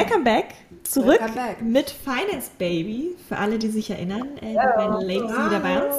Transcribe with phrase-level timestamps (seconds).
[0.00, 0.54] Welcome back.
[0.82, 1.60] Zurück Welcome back.
[1.60, 3.16] mit Finance Baby.
[3.28, 5.94] Für alle, die sich erinnern, äh, die beiden Ladies sind wieder bei uns.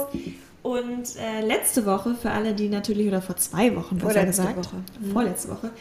[0.71, 4.77] Und äh, letzte Woche, für alle, die natürlich, oder vor zwei Wochen, Vorletzte gesagt, Woche.
[5.02, 5.12] Mhm.
[5.12, 5.71] vorletzte Woche,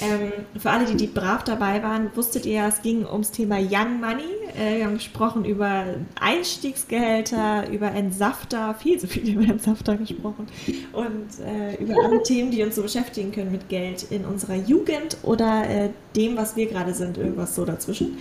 [0.00, 4.00] ähm, für alle, die, die brav dabei waren, wusstet ihr, es ging ums Thema Young
[4.00, 4.24] Money.
[4.58, 5.84] Äh, wir haben gesprochen über
[6.20, 10.48] Einstiegsgehälter, über Entsafter, viel zu viel über Entsafter gesprochen
[10.94, 15.16] und äh, über alle Themen, die uns so beschäftigen können mit Geld in unserer Jugend
[15.22, 18.18] oder äh, dem, was wir gerade sind, irgendwas so dazwischen.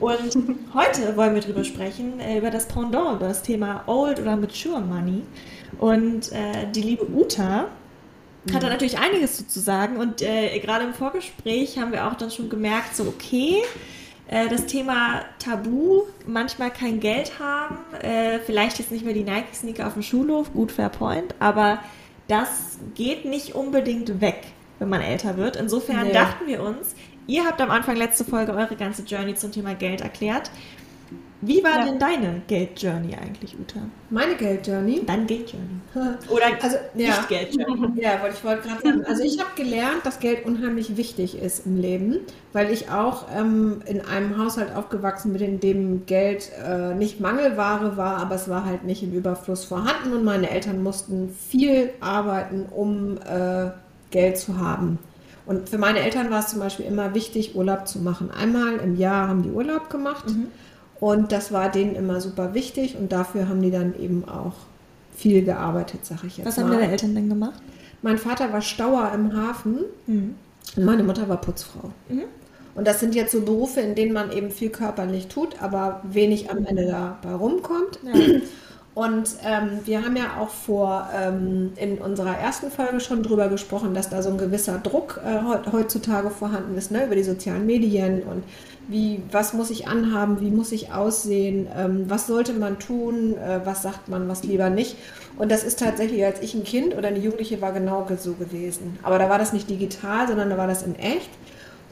[0.00, 0.36] Und
[0.74, 4.80] heute wollen wir drüber sprechen, äh, über das Pendant, über das Thema Old oder Mature
[4.80, 5.22] Money.
[5.78, 7.66] Und äh, die liebe Uta
[8.52, 9.96] hat da natürlich einiges zu sagen.
[9.96, 13.62] Und äh, gerade im Vorgespräch haben wir auch dann schon gemerkt, so okay,
[14.28, 19.86] äh, das Thema Tabu, manchmal kein Geld haben, äh, vielleicht jetzt nicht mehr die Nike-Sneaker
[19.86, 21.78] auf dem Schulhof, gut, fair point, aber
[22.28, 24.42] das geht nicht unbedingt weg,
[24.78, 25.56] wenn man älter wird.
[25.56, 26.12] Insofern Nee.
[26.12, 26.94] dachten wir uns,
[27.26, 30.50] ihr habt am Anfang letzte Folge eure ganze Journey zum Thema Geld erklärt.
[31.42, 31.84] Wie war Ja.
[31.84, 33.80] denn deine Geld-Journey eigentlich, Uta?
[34.08, 35.02] Meine Geldjourney.
[35.06, 35.80] Deine Geld-Journey?
[36.30, 37.08] Oder Also, ja.
[37.08, 38.00] nicht Geld-Journey?
[38.02, 39.04] Ja, wollte ich wollte gerade sagen.
[39.06, 42.20] Also ich habe gelernt, dass Geld unheimlich wichtig ist im Leben,
[42.54, 47.96] weil ich auch ähm, in einem Haushalt aufgewachsen bin, in dem Geld äh, nicht Mangelware
[47.98, 52.64] war, aber es war halt nicht im Überfluss vorhanden und meine Eltern mussten viel arbeiten,
[52.74, 53.70] um äh,
[54.10, 54.98] Geld zu haben.
[55.44, 58.30] Und für meine Eltern war es zum Beispiel immer wichtig, Urlaub zu machen.
[58.32, 60.24] Einmal im Jahr haben die Urlaub gemacht
[61.00, 64.52] und das war denen immer super wichtig und dafür haben die dann eben auch
[65.14, 66.64] viel gearbeitet, sag ich jetzt Was mal.
[66.64, 67.60] haben deine Eltern denn gemacht?
[68.02, 70.34] Mein Vater war Stauer im Hafen Mhm.
[70.76, 71.90] und meine Mutter war Putzfrau.
[72.08, 72.22] Mhm.
[72.74, 76.50] Und das sind jetzt so Berufe, in denen man eben viel körperlich tut, aber wenig
[76.50, 77.98] am Ende dabei rumkommt.
[78.02, 78.12] Ja.
[78.94, 83.92] Und ähm, wir haben ja auch vor ähm, in unserer ersten Folge schon drüber gesprochen,
[83.92, 87.66] dass da so ein gewisser Druck äh, heut- heutzutage vorhanden ist, ne, über die sozialen
[87.66, 88.42] Medien und
[88.88, 93.60] wie, was muss ich anhaben, wie muss ich aussehen, ähm, was sollte man tun, äh,
[93.64, 94.96] was sagt man, was lieber nicht.
[95.38, 98.98] Und das ist tatsächlich, als ich ein Kind oder eine Jugendliche war, genau so gewesen.
[99.02, 101.30] Aber da war das nicht digital, sondern da war das in echt.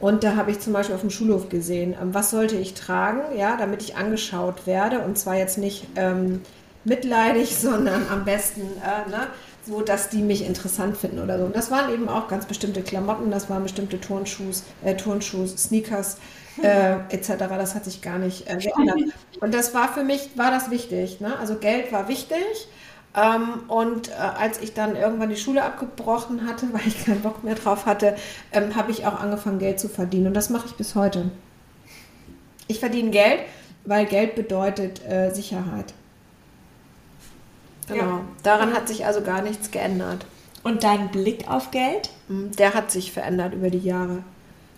[0.00, 3.36] Und da habe ich zum Beispiel auf dem Schulhof gesehen, ähm, was sollte ich tragen,
[3.36, 5.00] ja, damit ich angeschaut werde.
[5.00, 6.42] Und zwar jetzt nicht ähm,
[6.84, 9.26] mitleidig, sondern am besten äh, ne,
[9.66, 11.44] so, dass die mich interessant finden oder so.
[11.44, 16.18] Und das waren eben auch ganz bestimmte Klamotten, das waren bestimmte Turnschuhs, äh, Turnschuhs, Sneakers
[16.62, 17.28] äh, etc.
[17.48, 19.02] Das hat sich gar nicht äh, geändert.
[19.40, 21.20] Und das war für mich, war das wichtig.
[21.20, 21.36] Ne?
[21.38, 22.68] Also Geld war wichtig.
[23.16, 27.44] Ähm, und äh, als ich dann irgendwann die Schule abgebrochen hatte, weil ich keinen Bock
[27.44, 28.16] mehr drauf hatte,
[28.52, 30.28] ähm, habe ich auch angefangen, Geld zu verdienen.
[30.28, 31.30] Und das mache ich bis heute.
[32.66, 33.40] Ich verdiene Geld,
[33.84, 35.94] weil Geld bedeutet äh, Sicherheit.
[37.86, 38.02] Genau.
[38.02, 38.20] Ja.
[38.42, 40.26] Daran hat sich also gar nichts geändert.
[40.62, 42.10] Und dein Blick auf Geld?
[42.28, 44.24] Mm, Der hat sich verändert über die Jahre.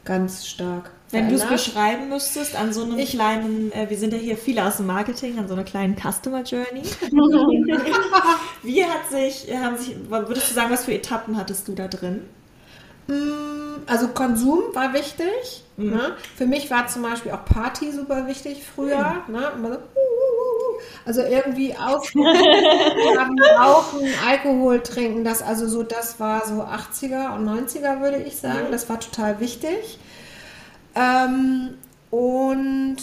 [0.05, 0.91] Ganz stark.
[1.13, 4.37] Wenn du es beschreiben müsstest an so einem Ich- kleinen, äh, wir sind ja hier
[4.37, 6.83] viele aus dem Marketing, an so einer kleinen Customer Journey.
[8.63, 12.23] Wie hat sich, haben sich, würdest du sagen, was für Etappen hattest du da drin?
[13.07, 15.63] Mm, Also Konsum war wichtig.
[15.77, 15.91] Mhm.
[15.91, 16.17] Ne?
[16.37, 19.23] Für mich war zum Beispiel auch Party super wichtig früher.
[19.29, 19.53] Ne?
[19.57, 20.81] Immer so, uh, uh, uh.
[21.05, 28.01] Also irgendwie aufhaben, rauchen, Alkohol trinken, das also so, das war so 80er und 90er,
[28.01, 28.67] würde ich sagen.
[28.69, 28.73] Mhm.
[28.73, 29.99] Das war total wichtig.
[30.97, 31.75] Ähm,
[32.11, 32.97] und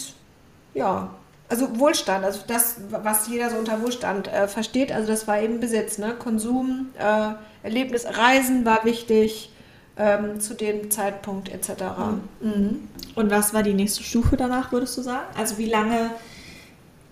[0.73, 1.09] ja,
[1.49, 5.59] also Wohlstand, also das, was jeder so unter Wohlstand äh, versteht, also das war eben
[5.59, 6.15] Besitz, ne?
[6.17, 9.51] Konsum, äh, Erlebnis, Reisen war wichtig
[9.97, 11.83] ähm, zu dem Zeitpunkt etc.
[12.41, 12.87] Mhm.
[13.13, 15.27] Und was war die nächste Stufe danach, würdest du sagen?
[15.37, 16.09] Also wie lange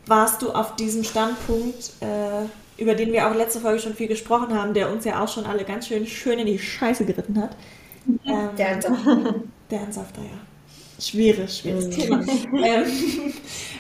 [0.08, 4.60] warst du auf diesem Standpunkt, äh, über den wir auch letzte Folge schon viel gesprochen
[4.60, 7.56] haben, der uns ja auch schon alle ganz schön schön in die Scheiße geritten hat?
[8.26, 8.80] Ähm, Der,
[9.70, 10.51] Der Entsafter, ja.
[11.02, 12.24] Schwierig, schwieriges Thema.
[12.64, 13.34] ähm,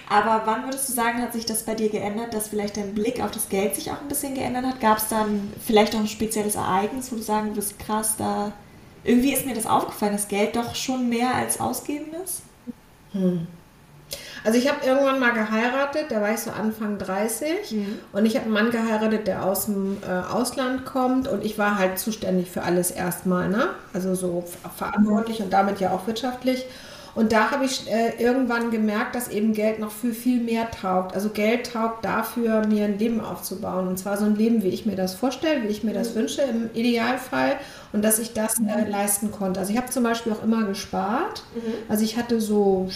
[0.10, 3.22] aber wann würdest du sagen, hat sich das bei dir geändert, dass vielleicht dein Blick
[3.22, 4.82] auf das Geld sich auch ein bisschen geändert hat?
[4.82, 8.52] Gab es dann vielleicht auch ein spezielles Ereignis, wo du sagen würdest, krass, da
[9.04, 12.42] irgendwie ist mir das aufgefallen, dass Geld doch schon mehr als ausgeben ist?
[14.44, 18.00] Also ich habe irgendwann mal geheiratet, da war ich so Anfang 30 mhm.
[18.14, 21.78] und ich habe einen Mann geheiratet, der aus dem äh, Ausland kommt und ich war
[21.78, 23.70] halt zuständig für alles erstmal, ne?
[23.94, 24.44] Also so
[24.76, 26.66] verantwortlich und damit ja auch wirtschaftlich.
[27.14, 31.14] Und da habe ich äh, irgendwann gemerkt, dass eben Geld noch für viel mehr taugt.
[31.14, 33.88] Also Geld taugt dafür, mir ein Leben aufzubauen.
[33.88, 36.20] Und zwar so ein Leben, wie ich mir das vorstelle, wie ich mir das mhm.
[36.20, 37.58] wünsche im Idealfall.
[37.92, 38.90] Und dass ich das äh, mhm.
[38.90, 39.60] leisten konnte.
[39.60, 41.44] Also ich habe zum Beispiel auch immer gespart.
[41.54, 41.74] Mhm.
[41.90, 42.90] Also ich hatte so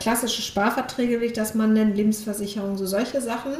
[0.00, 3.52] klassische Sparverträge, wie ich das mal nenne, Lebensversicherung, so solche Sachen.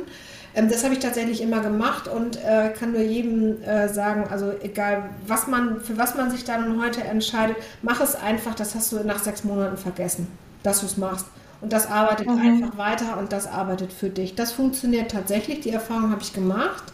[0.55, 4.53] Ähm, das habe ich tatsächlich immer gemacht und äh, kann nur jedem äh, sagen, also
[4.63, 8.93] egal, was man, für was man sich dann heute entscheidet, mach es einfach, das hast
[8.93, 10.27] du nach sechs Monaten vergessen,
[10.63, 11.27] dass du es machst.
[11.61, 12.39] Und das arbeitet mhm.
[12.39, 14.35] einfach weiter und das arbeitet für dich.
[14.35, 16.85] Das funktioniert tatsächlich, die Erfahrung habe ich gemacht.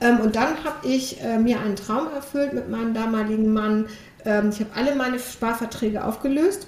[0.00, 3.86] Ähm, und dann habe ich äh, mir einen Traum erfüllt mit meinem damaligen Mann.
[4.24, 6.66] Ähm, ich habe alle meine Sparverträge aufgelöst,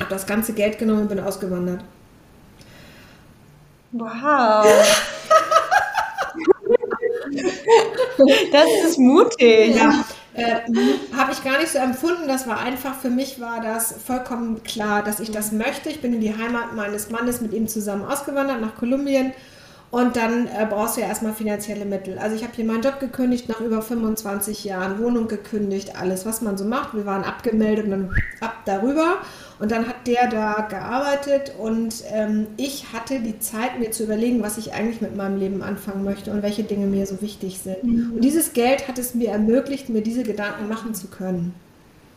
[0.00, 1.84] habe das ganze Geld genommen und bin ausgewandert.
[3.98, 4.66] Wow.
[8.52, 9.76] das ist mutig.
[9.76, 10.04] Ja.
[10.34, 10.60] Äh,
[11.16, 12.28] habe ich gar nicht so empfunden.
[12.28, 15.88] Das war einfach, für mich war das vollkommen klar, dass ich das möchte.
[15.88, 19.32] Ich bin in die Heimat meines Mannes mit ihm zusammen ausgewandert nach Kolumbien.
[19.90, 22.18] Und dann äh, brauchst du ja erstmal finanzielle Mittel.
[22.18, 26.42] Also ich habe hier meinen Job gekündigt nach über 25 Jahren, Wohnung gekündigt, alles, was
[26.42, 26.92] man so macht.
[26.92, 29.18] Wir waren abgemeldet und dann ab darüber.
[29.58, 34.42] Und dann hat der da gearbeitet und ähm, ich hatte die Zeit, mir zu überlegen,
[34.42, 37.82] was ich eigentlich mit meinem Leben anfangen möchte und welche Dinge mir so wichtig sind.
[37.82, 38.12] Mhm.
[38.16, 41.54] Und dieses Geld hat es mir ermöglicht, mir diese Gedanken machen zu können.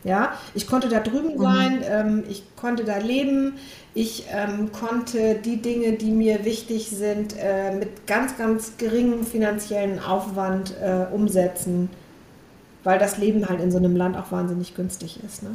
[0.02, 1.42] Ja, ich konnte da drüben mhm.
[1.42, 3.54] sein, ähm, ich konnte da leben,
[3.94, 9.98] ich ähm, konnte die Dinge, die mir wichtig sind, äh, mit ganz, ganz geringem finanziellen
[9.98, 11.90] Aufwand äh, umsetzen,
[12.82, 15.42] weil das Leben halt in so einem Land auch wahnsinnig günstig ist.
[15.42, 15.50] Ne?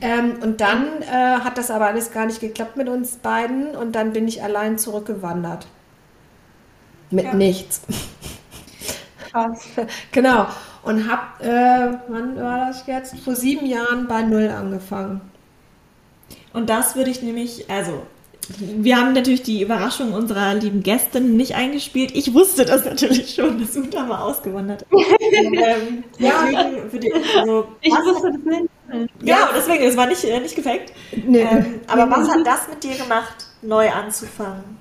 [0.00, 3.92] Ähm, und dann äh, hat das aber alles gar nicht geklappt mit uns beiden und
[3.92, 5.66] dann bin ich allein zurückgewandert.
[7.10, 7.34] Mit ja.
[7.34, 7.82] nichts.
[9.30, 9.66] Krass.
[10.12, 10.46] genau.
[10.82, 13.18] Und habe, äh, wann war das jetzt?
[13.20, 15.20] Vor sieben Jahren bei Null angefangen.
[16.52, 18.02] Und das würde ich nämlich, also
[18.58, 22.14] wir haben natürlich die Überraschung unserer lieben Gästin nicht eingespielt.
[22.14, 24.90] Ich wusste das natürlich schon, dass Uta mal ausgewandert ist.
[25.32, 26.46] ähm, ja,
[26.88, 28.70] für die, also, ich wusste das nicht.
[29.22, 30.92] Ja, deswegen, es war nicht, äh, nicht gefaked.
[31.12, 31.40] Nee.
[31.40, 34.78] Ähm, aber was hat das mit dir gemacht, neu anzufangen?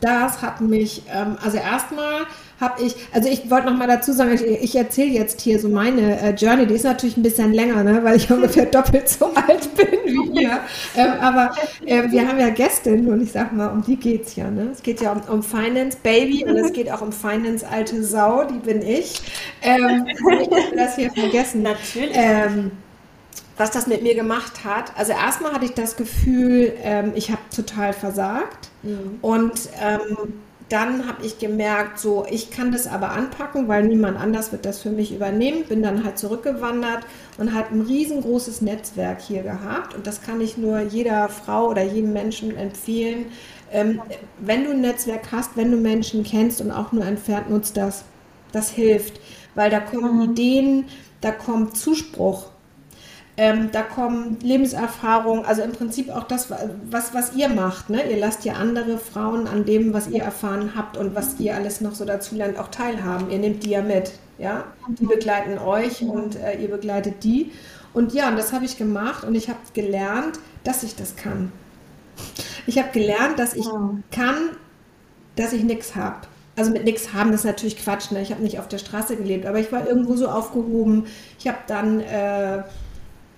[0.00, 2.26] Das hat mich, ähm, also erstmal
[2.62, 5.68] habe ich, also ich wollte noch mal dazu sagen, ich, ich erzähle jetzt hier so
[5.68, 9.26] meine äh, Journey, die ist natürlich ein bisschen länger, ne, weil ich ungefähr doppelt so
[9.34, 10.60] alt bin wie ihr.
[10.96, 11.50] Ähm, aber
[11.84, 14.50] äh, wir haben ja Gästinnen und ich sag mal, um die geht's ja.
[14.50, 14.70] Ne?
[14.72, 18.44] Es geht ja um, um Finance Baby und es geht auch um Finance alte Sau,
[18.44, 19.20] die bin ich.
[19.60, 20.06] Ähm,
[20.40, 21.62] ich das hier vergessen.
[21.62, 22.12] Natürlich.
[22.14, 22.70] Ähm,
[23.56, 24.92] was das mit mir gemacht hat.
[24.96, 28.70] Also erstmal hatte ich das Gefühl, ähm, ich habe total versagt.
[28.82, 29.18] Mhm.
[29.20, 30.32] Und ähm,
[30.72, 34.80] dann habe ich gemerkt, so, ich kann das aber anpacken, weil niemand anders wird das
[34.80, 35.64] für mich übernehmen.
[35.68, 37.04] Bin dann halt zurückgewandert
[37.36, 39.94] und habe ein riesengroßes Netzwerk hier gehabt.
[39.94, 43.26] Und das kann ich nur jeder Frau oder jedem Menschen empfehlen.
[43.70, 44.00] Ähm,
[44.38, 48.04] wenn du ein Netzwerk hast, wenn du Menschen kennst und auch nur entfernt nutzt das,
[48.52, 49.20] das hilft.
[49.54, 50.32] Weil da kommen mhm.
[50.32, 50.84] Ideen,
[51.20, 52.51] da kommt Zuspruch.
[53.44, 56.48] Ähm, da kommen Lebenserfahrungen, also im Prinzip auch das,
[56.88, 57.90] was, was ihr macht.
[57.90, 58.08] Ne?
[58.08, 61.80] Ihr lasst ja andere Frauen an dem, was ihr erfahren habt und was ihr alles
[61.80, 63.32] noch so dazu lernt, auch teilhaben.
[63.32, 64.12] Ihr nehmt die ja mit.
[64.38, 64.66] Ja?
[64.86, 67.50] Die begleiten euch und äh, ihr begleitet die.
[67.92, 71.50] Und ja, und das habe ich gemacht und ich habe gelernt, dass ich das kann.
[72.68, 73.66] Ich habe gelernt, dass ich
[74.12, 74.50] kann,
[75.34, 76.28] dass ich nichts habe.
[76.54, 78.12] Also mit nichts haben, das ist natürlich Quatsch.
[78.12, 78.22] Ne?
[78.22, 81.06] Ich habe nicht auf der Straße gelebt, aber ich war irgendwo so aufgehoben.
[81.40, 82.62] Ich habe dann äh,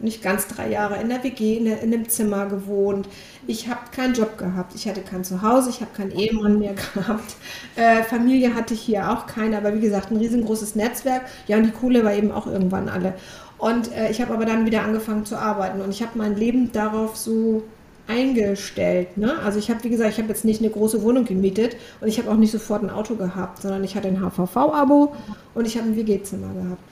[0.04, 3.08] nicht ganz drei Jahre in der WG, in, in einem Zimmer gewohnt.
[3.46, 4.75] Ich habe keinen Job gehabt.
[4.75, 7.37] Ich hatte kein Zuhause, ich habe keinen Ehemann mehr gehabt.
[7.76, 11.23] Äh, Familie hatte ich hier auch keine, aber wie gesagt, ein riesengroßes Netzwerk.
[11.49, 13.14] Ja, und die Kohle war eben auch irgendwann alle.
[13.58, 16.70] Und äh, ich habe aber dann wieder angefangen zu arbeiten und ich habe mein Leben
[16.73, 17.62] darauf so
[18.06, 19.16] eingestellt.
[19.16, 19.38] Ne?
[19.38, 22.18] Also ich habe, wie gesagt, ich habe jetzt nicht eine große Wohnung gemietet und ich
[22.18, 25.14] habe auch nicht sofort ein Auto gehabt, sondern ich hatte ein HVV-Abo
[25.54, 26.82] und ich habe ein WG-Zimmer gehabt.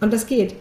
[0.00, 0.54] Und das geht.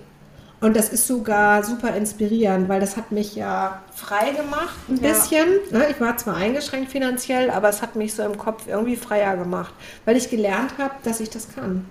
[0.59, 5.09] Und das ist sogar super inspirierend, weil das hat mich ja frei gemacht, ein ja.
[5.09, 5.47] bisschen.
[5.71, 5.87] Ne?
[5.91, 9.73] Ich war zwar eingeschränkt finanziell, aber es hat mich so im Kopf irgendwie freier gemacht,
[10.05, 11.85] weil ich gelernt habe, dass ich das kann.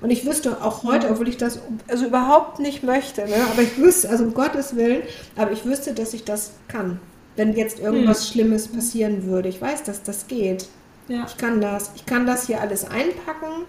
[0.00, 3.36] Und ich wüsste auch heute, obwohl ich das also überhaupt nicht möchte, ne?
[3.52, 5.02] aber ich wüsste, also um Gottes Willen,
[5.36, 6.98] aber ich wüsste, dass ich das kann.
[7.36, 8.32] Wenn jetzt irgendwas hm.
[8.32, 9.48] Schlimmes passieren würde.
[9.48, 10.68] Ich weiß, dass das geht.
[11.06, 11.26] Ja.
[11.28, 11.92] Ich kann das.
[11.94, 13.66] Ich kann das hier alles einpacken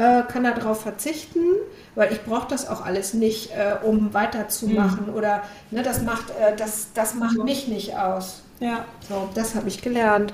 [0.00, 1.40] äh, kann darauf verzichten,
[1.94, 5.14] weil ich brauche das auch alles nicht, äh, um weiterzumachen mhm.
[5.14, 8.42] oder ne, das macht, äh, das, das macht mich nicht aus.
[8.60, 8.86] Ja.
[9.06, 10.32] So, das habe ich gelernt.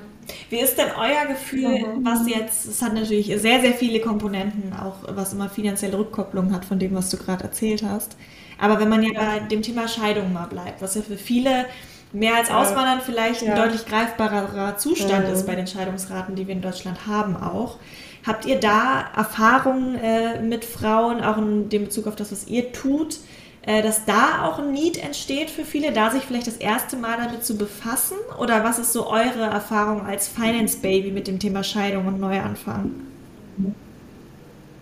[0.51, 2.05] Wie ist denn euer Gefühl, mhm.
[2.05, 6.65] was jetzt, es hat natürlich sehr, sehr viele Komponenten, auch was immer finanzielle Rückkopplung hat
[6.65, 8.17] von dem, was du gerade erzählt hast.
[8.61, 11.67] Aber wenn man ja bei dem Thema Scheidung mal bleibt, was ja für viele
[12.13, 13.55] mehr als Auswandern vielleicht ja.
[13.55, 15.35] ein deutlich greifbarer Zustand ja.
[15.35, 17.79] ist bei den Scheidungsraten, die wir in Deutschland haben auch.
[18.27, 22.73] Habt ihr da Erfahrungen äh, mit Frauen, auch in dem Bezug auf das, was ihr
[22.73, 23.19] tut,
[23.63, 27.19] äh, dass da auch ein Need entsteht für viele, da sich vielleicht das erste Mal
[27.19, 28.17] damit zu befassen?
[28.41, 32.91] Oder was ist so eure Erfahrung als Finance Baby mit dem Thema Scheidung und Neuanfang?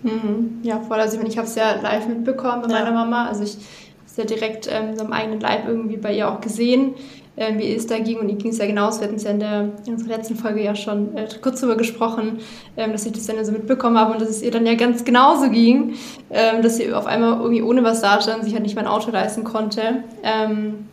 [0.01, 0.59] Mhm.
[0.63, 0.99] Ja, voll.
[0.99, 2.79] Also ich habe es ja live mitbekommen bei ja.
[2.79, 3.27] meiner Mama.
[3.27, 3.63] Also ich habe
[4.07, 6.95] es ja direkt ähm, so am eigenen Leib irgendwie bei ihr auch gesehen
[7.35, 8.19] äh, wie es da ging.
[8.19, 8.99] Und ihr ging es ja genauso.
[8.99, 11.77] Wir hatten es ja in, der, in unserer letzten Folge ja schon äh, kurz darüber
[11.77, 12.39] gesprochen,
[12.77, 15.03] ähm, dass ich das dann so mitbekommen habe und dass es ihr dann ja ganz
[15.03, 15.93] genauso ging,
[16.29, 18.87] ähm, dass sie auf einmal irgendwie ohne was da stand und sich halt nicht mein
[18.87, 20.03] Auto leisten konnte.
[20.23, 20.85] Ähm,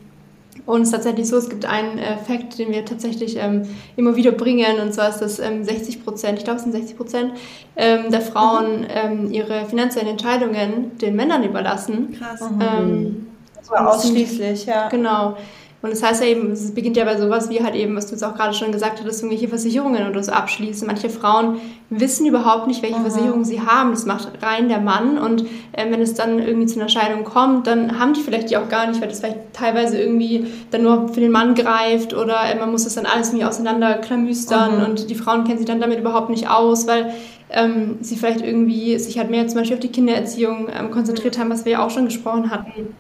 [0.65, 3.63] und es ist tatsächlich so, es gibt einen äh, Fakt, den wir tatsächlich ähm,
[3.97, 6.97] immer wieder bringen, und zwar ist, dass ähm, 60 Prozent, ich glaube es sind 60
[6.97, 7.33] Prozent,
[7.77, 12.17] ähm, der Frauen ähm, ihre finanziellen Entscheidungen den Männern überlassen.
[12.17, 12.41] Krass.
[12.61, 14.89] Ähm, das war ausschließlich, ja.
[14.89, 15.37] Genau.
[15.83, 18.13] Und das heißt ja eben, es beginnt ja bei sowas wie halt eben, was du
[18.13, 20.87] jetzt auch gerade schon gesagt hattest, irgendwelche Versicherungen oder so abschließen.
[20.87, 21.61] Manche Frauen
[21.91, 23.03] wissen überhaupt nicht, welche Aha.
[23.03, 23.91] Versicherungen sie haben.
[23.91, 25.19] Das macht rein der Mann.
[25.19, 28.57] Und äh, wenn es dann irgendwie zu einer Scheidung kommt, dann haben die vielleicht die
[28.57, 32.37] auch gar nicht, weil das vielleicht teilweise irgendwie dann nur für den Mann greift oder
[32.49, 34.85] äh, man muss das dann alles irgendwie auseinanderklamüstern Aha.
[34.87, 37.13] und die Frauen kennen sich dann damit überhaupt nicht aus, weil
[37.51, 41.51] ähm, sie vielleicht irgendwie sich halt mehr zum Beispiel auf die Kindererziehung ähm, konzentriert haben,
[41.51, 42.95] was wir ja auch schon gesprochen hatten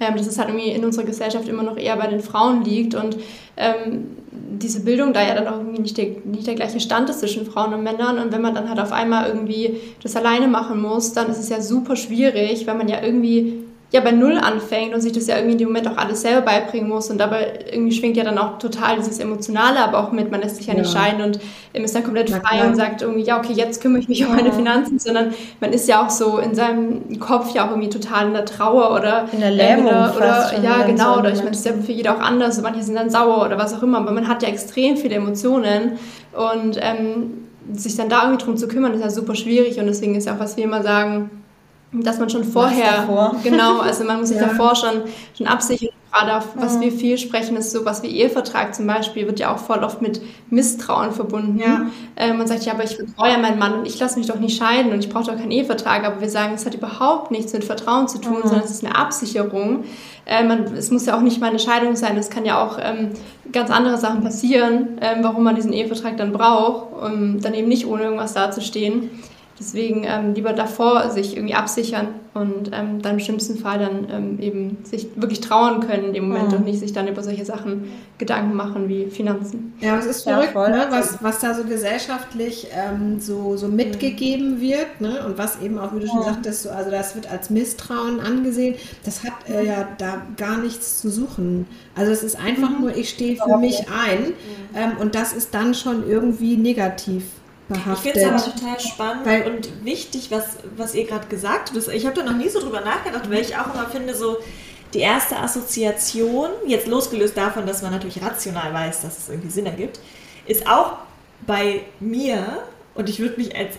[0.00, 2.94] ähm, dass es halt irgendwie in unserer Gesellschaft immer noch eher bei den Frauen liegt
[2.94, 3.16] und
[3.56, 7.20] ähm, diese Bildung da ja dann auch irgendwie nicht der, nicht der gleiche Stand ist
[7.20, 8.18] zwischen Frauen und Männern.
[8.18, 11.48] Und wenn man dann halt auf einmal irgendwie das alleine machen muss, dann ist es
[11.48, 15.36] ja super schwierig, weil man ja irgendwie ja bei Null anfängt und sich das ja
[15.36, 18.36] irgendwie in dem Moment auch alles selber beibringen muss und dabei irgendwie schwingt ja dann
[18.36, 21.00] auch total dieses Emotionale aber auch mit, man lässt sich ja nicht ja.
[21.00, 21.38] scheiden und
[21.72, 22.68] ist dann komplett Na, frei klar.
[22.68, 25.88] und sagt irgendwie, ja okay, jetzt kümmere ich mich um meine Finanzen, sondern man ist
[25.88, 29.40] ja auch so in seinem Kopf ja auch irgendwie total in der Trauer oder in
[29.40, 32.16] der Lähmung oder, oder ja genau, so oder ich meine, das ist ja für jeder
[32.16, 34.96] auch anders, manche sind dann sauer oder was auch immer, aber man hat ja extrem
[34.96, 35.92] viele Emotionen
[36.32, 40.16] und ähm, sich dann da irgendwie drum zu kümmern, ist ja super schwierig und deswegen
[40.16, 41.30] ist ja auch, was wir immer sagen,
[42.02, 43.08] dass man schon vorher,
[43.42, 44.48] genau, also man muss sich ja.
[44.48, 45.02] davor schon,
[45.36, 45.90] schon absichern.
[46.12, 46.82] Gerade auf was ja.
[46.82, 50.00] wir viel sprechen, ist so was wie Ehevertrag zum Beispiel, wird ja auch voll oft
[50.00, 51.58] mit Misstrauen verbunden.
[51.58, 51.86] Ja.
[52.14, 54.38] Äh, man sagt, ja, aber ich vertraue ja meinen Mann und ich lasse mich doch
[54.38, 56.04] nicht scheiden und ich brauche doch keinen Ehevertrag.
[56.04, 58.42] Aber wir sagen, es hat überhaupt nichts mit Vertrauen zu tun, mhm.
[58.48, 59.84] sondern es ist eine Absicherung.
[60.24, 62.78] Äh, man, es muss ja auch nicht mal eine Scheidung sein, es kann ja auch
[62.80, 63.10] ähm,
[63.52, 67.86] ganz andere Sachen passieren, äh, warum man diesen Ehevertrag dann braucht, um dann eben nicht
[67.86, 69.10] ohne irgendwas dazustehen.
[69.58, 74.38] Deswegen ähm, lieber davor sich irgendwie absichern und ähm, dann im schlimmsten Fall dann ähm,
[74.38, 76.58] eben sich wirklich trauern können in dem Moment ja.
[76.58, 79.72] und nicht sich dann über solche Sachen Gedanken machen wie Finanzen.
[79.80, 80.86] Ja, es ist verrückt, ja, ne?
[80.90, 85.24] was, was da so gesellschaftlich ähm, so, so mitgegeben wird ne?
[85.26, 86.34] und was eben auch, wie du schon ja.
[86.34, 88.74] sagtest, so, also das wird als Misstrauen angesehen.
[89.06, 91.66] Das hat äh, ja da gar nichts zu suchen.
[91.94, 92.82] Also es ist einfach mhm.
[92.82, 94.34] nur, ich stehe für mich ein
[94.74, 97.24] ähm, und das ist dann schon irgendwie negativ
[97.68, 97.94] behaftet.
[97.94, 100.44] Ich finde es aber total spannend Weil, und wichtig, was,
[100.76, 101.88] was ihr gerade gesagt habt.
[101.88, 104.38] Ich habe da noch nie so drüber nachgedacht, weil ich auch immer finde, so
[104.94, 109.66] die erste Assoziation, jetzt losgelöst davon, dass man natürlich rational weiß, dass es irgendwie Sinn
[109.66, 110.00] ergibt,
[110.46, 110.98] ist auch
[111.46, 112.62] bei mir,
[112.94, 113.74] und ich würde mich als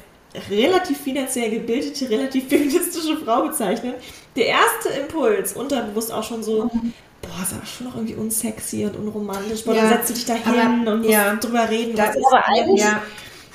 [0.49, 3.93] relativ finanziell gebildete, relativ feministische Frau bezeichnen,
[4.35, 6.69] der erste Impuls, unterbewusst auch schon so,
[7.21, 10.25] boah, ist aber schon noch irgendwie unsexy und unromantisch, boah, ja, dann setzt du dich
[10.25, 11.95] da hin und musst ja, drüber reden.
[11.95, 13.01] Das ist aber eigentlich, ja.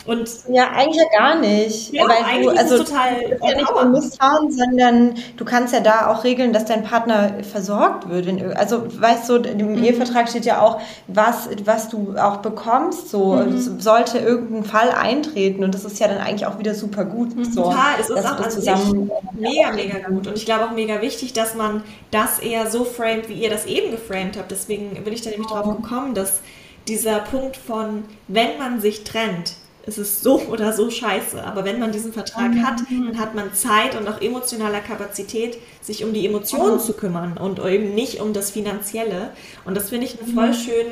[0.05, 1.93] Und ja, eigentlich ja gar nicht.
[1.93, 5.73] Ja, weil eigentlich du, also, ist total du ja nicht nur misstrauen, sondern du kannst
[5.73, 8.29] ja da auch regeln, dass dein Partner versorgt wird.
[8.57, 9.85] Also weißt du, im mhm.
[9.85, 13.11] Ehevertrag steht ja auch, was, was du auch bekommst.
[13.11, 13.81] So mhm.
[13.81, 17.37] sollte irgendein Fall eintreten und das ist ja dann eigentlich auch wieder super gut.
[17.37, 17.45] Mhm.
[17.45, 20.27] So, Total, es ist auch an zusammen mega, mega gut.
[20.27, 23.67] Und ich glaube auch mega wichtig, dass man das eher so framet, wie ihr das
[23.67, 24.51] eben geframed habt.
[24.51, 26.41] Deswegen bin ich da nämlich drauf gekommen, dass
[26.89, 31.43] dieser Punkt von, wenn man sich trennt, es ist so oder so scheiße.
[31.45, 32.67] Aber wenn man diesen Vertrag mhm.
[32.67, 36.81] hat, dann hat man Zeit und auch emotionale Kapazität, sich um die Emotionen mhm.
[36.81, 39.31] zu kümmern und eben nicht um das Finanzielle.
[39.65, 40.55] Und das finde ich ein voll mhm.
[40.55, 40.87] schön,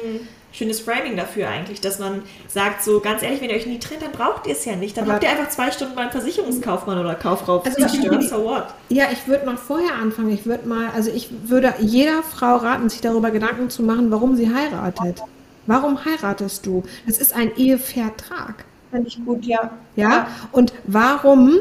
[0.52, 4.02] schönes Framing dafür eigentlich, dass man sagt, so ganz ehrlich, wenn ihr euch nie trennt,
[4.02, 4.96] dann braucht ihr es ja nicht.
[4.96, 8.66] Dann Aber habt ihr einfach zwei Stunden beim Versicherungskaufmann oder Kauffrau also zerstört, so what?
[8.88, 10.32] Ja, ich würde mal vorher anfangen.
[10.32, 14.34] Ich würde mal, also ich würde jeder Frau raten, sich darüber Gedanken zu machen, warum
[14.34, 15.22] sie heiratet.
[15.66, 16.82] Warum heiratest du?
[17.06, 18.64] Das ist ein Ehevertrag.
[18.90, 19.70] Fand ich gut, ja.
[19.96, 21.58] Ja, und warum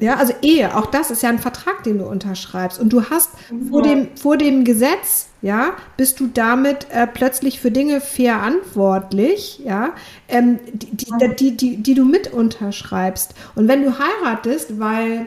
[0.00, 2.78] Ja, also Ehe, auch das ist ja ein Vertrag, den du unterschreibst.
[2.78, 3.30] Und du hast
[3.68, 9.90] vor dem, vor dem Gesetz, ja, bist du damit äh, plötzlich für Dinge verantwortlich, ja,
[10.28, 13.34] ähm, die, die, die, die, die du mit unterschreibst.
[13.56, 15.26] Und wenn du heiratest, weil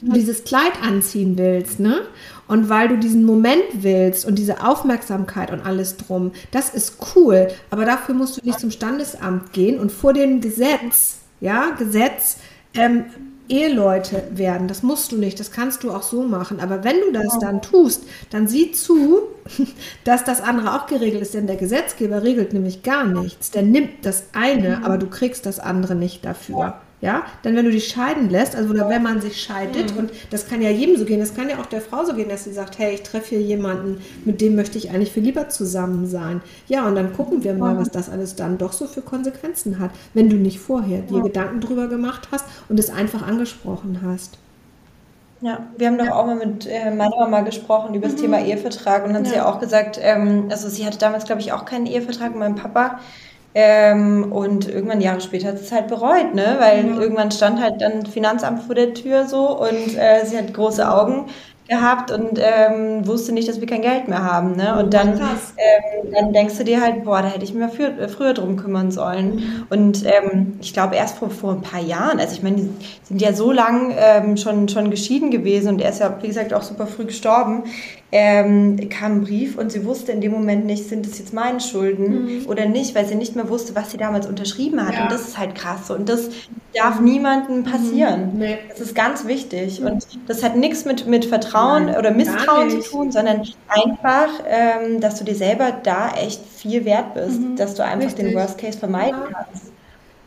[0.00, 2.00] du dieses Kleid anziehen willst, ne?
[2.52, 7.48] Und weil du diesen Moment willst und diese Aufmerksamkeit und alles drum, das ist cool.
[7.70, 12.36] Aber dafür musst du nicht zum Standesamt gehen und vor dem Gesetz, ja, Gesetz,
[12.74, 13.06] ähm,
[13.48, 14.68] Eheleute werden.
[14.68, 16.60] Das musst du nicht, das kannst du auch so machen.
[16.60, 19.22] Aber wenn du das dann tust, dann sieh zu,
[20.04, 21.32] dass das andere auch geregelt ist.
[21.32, 23.50] Denn der Gesetzgeber regelt nämlich gar nichts.
[23.50, 26.74] Der nimmt das eine, aber du kriegst das andere nicht dafür.
[27.02, 30.46] Ja, denn wenn du dich scheiden lässt, also oder wenn man sich scheidet, und das
[30.46, 32.52] kann ja jedem so gehen, das kann ja auch der Frau so gehen, dass sie
[32.52, 36.42] sagt, hey, ich treffe hier jemanden, mit dem möchte ich eigentlich viel lieber zusammen sein.
[36.68, 39.90] Ja, und dann gucken wir mal, was das alles dann doch so für Konsequenzen hat,
[40.14, 44.38] wenn du nicht vorher dir Gedanken drüber gemacht hast und es einfach angesprochen hast.
[45.40, 49.04] Ja, wir haben doch auch mal mit äh, meiner Mama gesprochen über das Thema Ehevertrag
[49.04, 51.64] und dann hat sie ja auch gesagt, ähm, also sie hatte damals, glaube ich, auch
[51.64, 53.00] keinen Ehevertrag mit meinem Papa.
[53.54, 56.56] Ähm, und irgendwann Jahre später hat sie es halt bereut, ne?
[56.58, 56.96] Weil Ja.
[57.00, 61.26] irgendwann stand halt dann Finanzamt vor der Tür so und äh, sie hat große Augen
[61.68, 64.78] gehabt und ähm, wusste nicht, dass wir kein Geld mehr haben, ne?
[64.78, 65.20] Und dann,
[65.56, 68.34] ähm, dann denkst du dir halt, boah, da hätte ich mich mal für, äh, früher
[68.34, 69.38] drum kümmern sollen.
[69.70, 72.70] Und ähm, ich glaube erst vor, vor ein paar Jahren, also ich meine, die
[73.02, 76.52] sind ja so lang ähm, schon, schon geschieden gewesen und er ist ja, wie gesagt,
[76.54, 77.64] auch super früh gestorben,
[78.14, 81.60] ähm, kam ein Brief und sie wusste in dem Moment nicht, sind es jetzt meine
[81.60, 84.94] Schulden oder nicht, weil sie nicht mehr wusste, was sie damals unterschrieben hat.
[84.94, 85.04] Ja.
[85.04, 85.90] Und das ist halt krass.
[85.90, 86.28] Und das
[86.74, 88.32] darf niemandem passieren.
[88.36, 88.58] Nee.
[88.68, 89.82] Das ist ganz wichtig.
[89.82, 95.18] Und das hat nichts mit, mit Vertrauen oder Misstrauen zu tun, sondern einfach, ähm, dass
[95.18, 98.34] du dir selber da echt viel wert bist, dass du einfach den Richtig.
[98.42, 99.44] Worst Case vermeiden Ja.
[99.46, 99.71] kannst.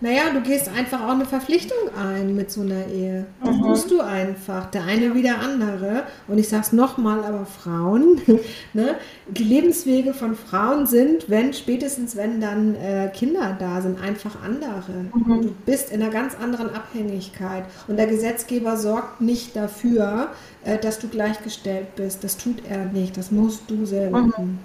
[0.06, 3.26] Naja, du gehst einfach auch eine Verpflichtung ein mit so einer Ehe.
[3.44, 4.70] Das tust du einfach.
[4.70, 6.04] Der eine wie der andere.
[6.28, 8.22] Und ich sag's nochmal, aber Frauen,
[8.74, 8.98] ne?
[9.28, 15.06] die Lebenswege von Frauen sind, wenn, spätestens wenn dann äh, Kinder da sind, einfach andere.
[15.12, 17.64] Du bist in einer ganz anderen Abhängigkeit.
[17.88, 20.28] Und der Gesetzgeber sorgt nicht dafür,
[20.66, 22.24] äh, dass du gleichgestellt bist.
[22.24, 23.18] Das tut er nicht.
[23.18, 24.60] Das musst du selber tun.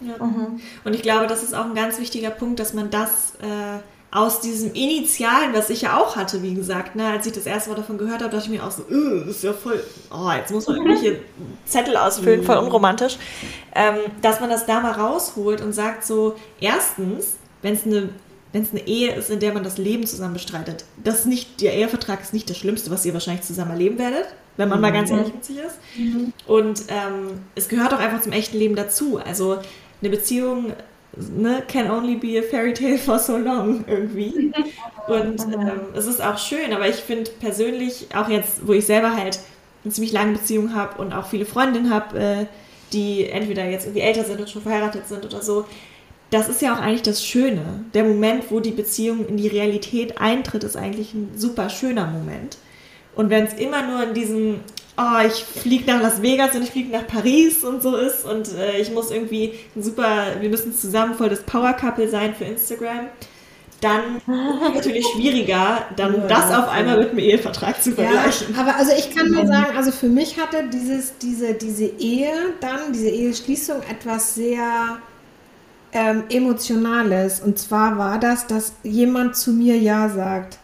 [0.00, 0.14] Ja.
[0.82, 3.78] Und ich glaube, das ist auch ein ganz wichtiger Punkt, dass man das äh,
[4.10, 7.70] aus diesem Initialen, was ich ja auch hatte, wie gesagt, ne, als ich das erste
[7.70, 10.50] Mal davon gehört habe, dachte ich mir auch so, "Öh, ist ja voll, oh, jetzt
[10.50, 11.20] muss man irgendwelche
[11.66, 13.18] Zettel ausfüllen, voll unromantisch,
[13.74, 18.08] ähm, dass man das da mal rausholt und sagt so, erstens, wenn es eine
[18.50, 21.60] wenn es eine Ehe ist, in der man das Leben zusammen bestreitet, das ist nicht,
[21.60, 24.24] der Ehevertrag ist nicht das Schlimmste, was ihr wahrscheinlich zusammen erleben werdet,
[24.56, 25.76] wenn man mal ganz ehrlich mit sich ist.
[26.46, 29.18] Und ähm, es gehört auch einfach zum echten Leben dazu.
[29.22, 29.58] Also
[30.00, 30.72] eine Beziehung
[31.36, 34.52] ne, can only be a fairy tale for so long irgendwie.
[35.08, 39.16] Und ähm, es ist auch schön, aber ich finde persönlich, auch jetzt, wo ich selber
[39.16, 39.38] halt
[39.84, 42.46] eine ziemlich lange Beziehung habe und auch viele Freundinnen habe, äh,
[42.92, 45.64] die entweder jetzt irgendwie älter sind und schon verheiratet sind oder so,
[46.30, 47.84] das ist ja auch eigentlich das Schöne.
[47.94, 52.58] Der Moment, wo die Beziehung in die Realität eintritt, ist eigentlich ein super schöner Moment.
[53.14, 54.60] Und wenn es immer nur in diesem,
[54.98, 58.52] oh, ich fliege nach Las Vegas und ich fliege nach Paris und so ist und
[58.54, 62.44] äh, ich muss irgendwie ein super, wir müssen zusammen voll das Power Couple sein für
[62.44, 63.08] Instagram,
[63.80, 68.54] dann ist es natürlich schwieriger, dann Ja, das auf einmal mit einem Ehevertrag zu vergleichen.
[68.54, 72.32] Ja, aber also ich kann nur sagen, also für mich hatte dieses, diese, diese Ehe
[72.60, 74.98] dann, diese Eheschließung etwas sehr
[75.92, 77.40] ähm, Emotionales.
[77.40, 80.58] Und zwar war das, dass jemand zu mir Ja sagt.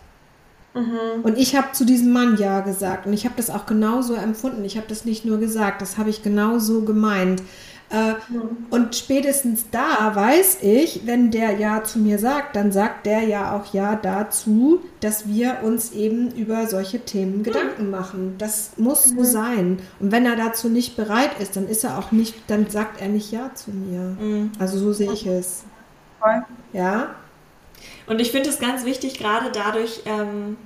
[1.23, 3.07] Und ich habe zu diesem Mann Ja gesagt.
[3.07, 4.65] Und ich habe das auch genauso empfunden.
[4.65, 7.43] Ich habe das nicht nur gesagt, das habe ich genauso gemeint.
[7.91, 8.15] Äh,
[8.71, 13.55] Und spätestens da weiß ich, wenn der Ja zu mir sagt, dann sagt der ja
[13.55, 18.35] auch Ja dazu, dass wir uns eben über solche Themen Gedanken machen.
[18.39, 19.79] Das muss so sein.
[20.01, 23.09] Und wenn er dazu nicht bereit ist, dann ist er auch nicht, dann sagt er
[23.09, 24.17] nicht Ja zu mir.
[24.59, 25.67] Also so sehe ich es.
[26.21, 26.43] Voll.
[26.73, 27.15] Ja?
[28.07, 30.57] Und ich finde es ganz wichtig, gerade dadurch, ähm,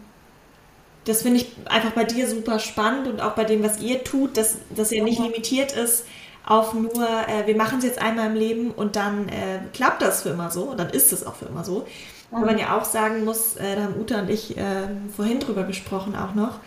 [1.04, 4.36] das finde ich einfach bei dir super spannend und auch bei dem, was ihr tut,
[4.36, 6.04] dass, dass ihr nicht limitiert ist
[6.44, 10.22] auf nur, äh, wir machen es jetzt einmal im Leben und dann äh, klappt das
[10.22, 11.86] für immer so und dann ist es auch für immer so.
[12.30, 15.64] Weil man ja auch sagen muss, äh, da haben Uta und ich äh, vorhin drüber
[15.64, 16.58] gesprochen auch noch,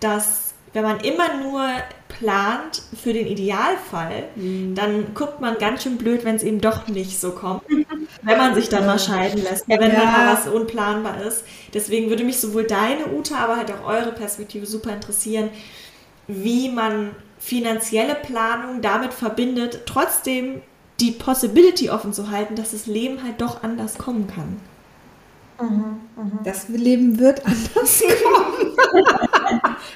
[0.00, 1.66] dass wenn man immer nur
[2.08, 4.24] plant für den Idealfall,
[4.74, 7.62] dann guckt man ganz schön blöd, wenn es eben doch nicht so kommt.
[8.22, 11.44] wenn man sich dann mal scheiden lässt, wenn dann mal was unplanbar ist.
[11.74, 15.50] Deswegen würde mich sowohl deine Uta, aber halt auch eure Perspektive super interessieren,
[16.26, 20.62] wie man finanzielle Planung damit verbindet, trotzdem
[21.00, 24.60] die Possibility offen zu halten, dass das Leben halt doch anders kommen kann.
[26.44, 29.18] Das Leben wird anders kommen.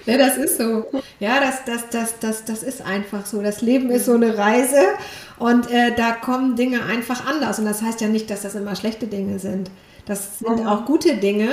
[0.04, 0.86] ne, das ist so.
[1.20, 3.40] Ja, das, das, das, das, das ist einfach so.
[3.40, 4.82] Das Leben ist so eine Reise
[5.38, 7.58] und äh, da kommen Dinge einfach anders.
[7.58, 9.70] Und das heißt ja nicht, dass das immer schlechte Dinge sind.
[10.06, 10.66] Das sind mhm.
[10.66, 11.48] auch gute Dinge,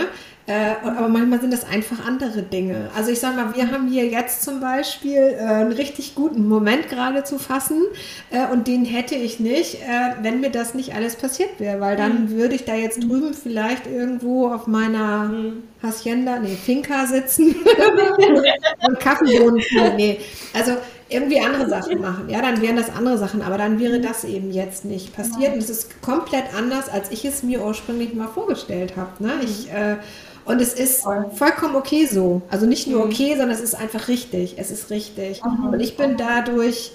[0.45, 2.89] äh, aber manchmal sind das einfach andere Dinge.
[2.95, 6.89] Also ich sage mal, wir haben hier jetzt zum Beispiel äh, einen richtig guten Moment
[6.89, 7.81] gerade zu fassen
[8.29, 11.95] äh, und den hätte ich nicht, äh, wenn mir das nicht alles passiert wäre, weil
[11.95, 12.29] dann mhm.
[12.31, 15.63] würde ich da jetzt drüben vielleicht irgendwo auf meiner mhm.
[15.81, 17.55] Hacienda, nee, Finca sitzen
[18.87, 19.63] und Kaffeebohnen.
[19.95, 20.19] Nee,
[20.53, 20.73] also
[21.13, 22.29] irgendwie andere Sachen machen.
[22.29, 25.53] Ja, dann wären das andere Sachen, aber dann wäre das eben jetzt nicht passiert.
[25.53, 29.23] Und es ist komplett anders, als ich es mir ursprünglich mal vorgestellt habe.
[29.23, 29.33] Ne?
[29.43, 29.97] Ich, äh,
[30.45, 31.03] und es ist
[31.35, 32.41] vollkommen okay so.
[32.49, 33.11] Also nicht nur mhm.
[33.11, 34.55] okay, sondern es ist einfach richtig.
[34.57, 35.41] Es ist richtig.
[35.43, 36.91] Und ich bin dadurch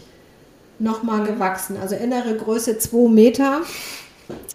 [0.78, 1.76] nochmal gewachsen.
[1.81, 3.61] Also innere Größe 2 Meter.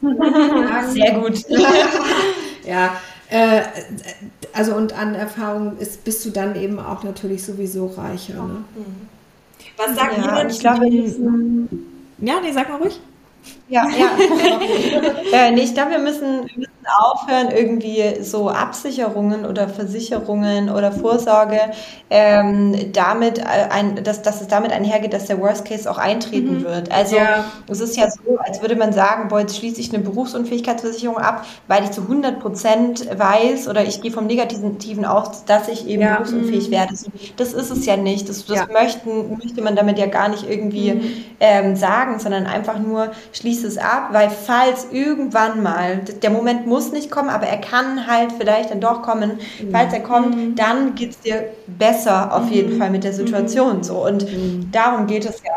[0.90, 1.44] Sehr gut.
[2.68, 2.96] ja,
[3.30, 3.62] äh,
[4.54, 8.36] also und an Erfahrung ist, bist du dann eben auch natürlich sowieso reicher.
[8.36, 8.64] Ne?
[8.76, 9.08] Mhm.
[9.78, 10.50] Was sagt ja, denn?
[10.50, 13.00] Ich glaube, ja, nee, sag mal ruhig.
[13.70, 14.12] Ja, ja.
[15.50, 21.60] äh, ich glaube, wir müssen, wir müssen aufhören, irgendwie so Absicherungen oder Versicherungen oder Vorsorge
[22.10, 26.60] ähm, damit äh, ein, dass, dass es damit einhergeht, dass der Worst Case auch eintreten
[26.60, 26.64] mhm.
[26.64, 26.92] wird.
[26.92, 27.46] Also ja.
[27.68, 31.46] es ist ja so, als würde man sagen, boah, jetzt schließe ich eine Berufsunfähigkeitsversicherung ab,
[31.68, 36.04] weil ich zu 100 Prozent weiß oder ich gehe vom Negativen aus, dass ich eben
[36.04, 36.16] ja.
[36.16, 36.72] berufsunfähig mhm.
[36.72, 36.94] werde.
[37.38, 38.30] Das ist es ja nicht.
[38.30, 38.68] Das, das ja.
[38.72, 41.26] möchten, möchte man damit ja gar nicht irgendwie mhm.
[41.40, 46.92] ähm, sagen, sondern einfach nur schließe es ab, weil falls irgendwann mal der Moment muss
[46.92, 49.40] nicht kommen, aber er kann halt vielleicht dann doch kommen.
[49.62, 49.72] Mhm.
[49.72, 50.56] Falls er kommt, mhm.
[50.56, 52.80] dann geht es dir besser auf jeden mhm.
[52.80, 53.84] Fall mit der Situation mhm.
[53.84, 54.06] so.
[54.06, 54.70] Und mhm.
[54.72, 55.52] darum geht es ja.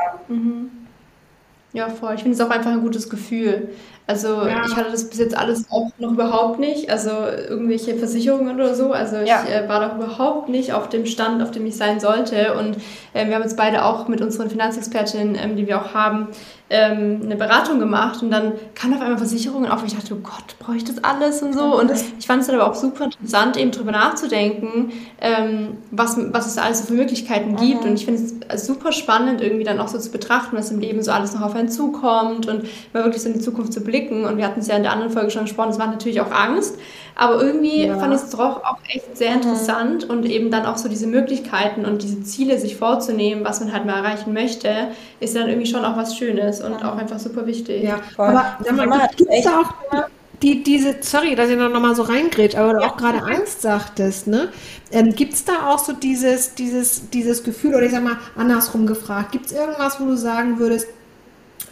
[1.77, 2.14] Ja, voll.
[2.14, 3.69] Ich finde es auch einfach ein gutes Gefühl.
[4.07, 4.64] Also ja.
[4.64, 8.92] ich hatte das bis jetzt alles auch noch überhaupt nicht, also irgendwelche Versicherungen oder so.
[8.92, 9.45] Also ich ja.
[9.45, 12.55] äh, war doch überhaupt nicht auf dem Stand, auf dem ich sein sollte.
[12.55, 12.77] Und
[13.12, 16.29] äh, wir haben jetzt beide auch mit unseren Finanzexpertinnen, ähm, die wir auch haben,
[16.69, 20.21] ähm, eine Beratung gemacht und dann kam auf einmal Versicherungen auf und ich dachte, oh
[20.23, 21.79] Gott, brauche ich das alles und so.
[21.79, 26.47] Und ich fand es dann aber auch super interessant, eben drüber nachzudenken, ähm, was, was
[26.49, 27.85] es da alles so für Möglichkeiten gibt.
[27.85, 27.91] Mhm.
[27.91, 31.03] Und ich finde es super spannend, irgendwie dann auch so zu betrachten, was im Leben
[31.03, 34.25] so alles noch auf einen zukommt und mal wirklich so in die Zukunft zu blicken.
[34.25, 36.33] Und wir hatten es ja in der anderen Folge schon gesprochen, es macht natürlich auch
[36.33, 36.77] Angst.
[37.19, 37.99] Aber irgendwie ja.
[37.99, 39.37] fand ich es doch auch echt sehr mhm.
[39.37, 40.11] interessant mhm.
[40.11, 43.87] und eben dann auch so diese Möglichkeiten und diese Ziele sich vorzunehmen, was man halt
[43.87, 47.83] mal erreichen möchte, ist dann irgendwie schon auch was Schönes und auch einfach super wichtig.
[47.83, 48.27] Ja, voll.
[48.29, 50.09] Aber gibt es da auch
[50.43, 54.27] die, diese, sorry, dass ich noch mal so reingrätsche, aber du auch gerade Angst sagtest,
[54.27, 54.49] ne?
[54.93, 58.87] Ähm, gibt es da auch so dieses, dieses, dieses Gefühl, oder ich sag mal andersrum
[58.87, 60.89] gefragt, gibt es irgendwas, wo du sagen würdest,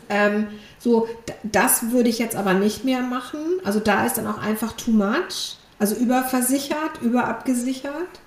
[0.08, 0.46] ähm,
[0.84, 1.08] so,
[1.42, 3.40] das würde ich jetzt aber nicht mehr machen.
[3.64, 5.56] Also da ist dann auch einfach too much.
[5.78, 8.20] Also überversichert, überabgesichert.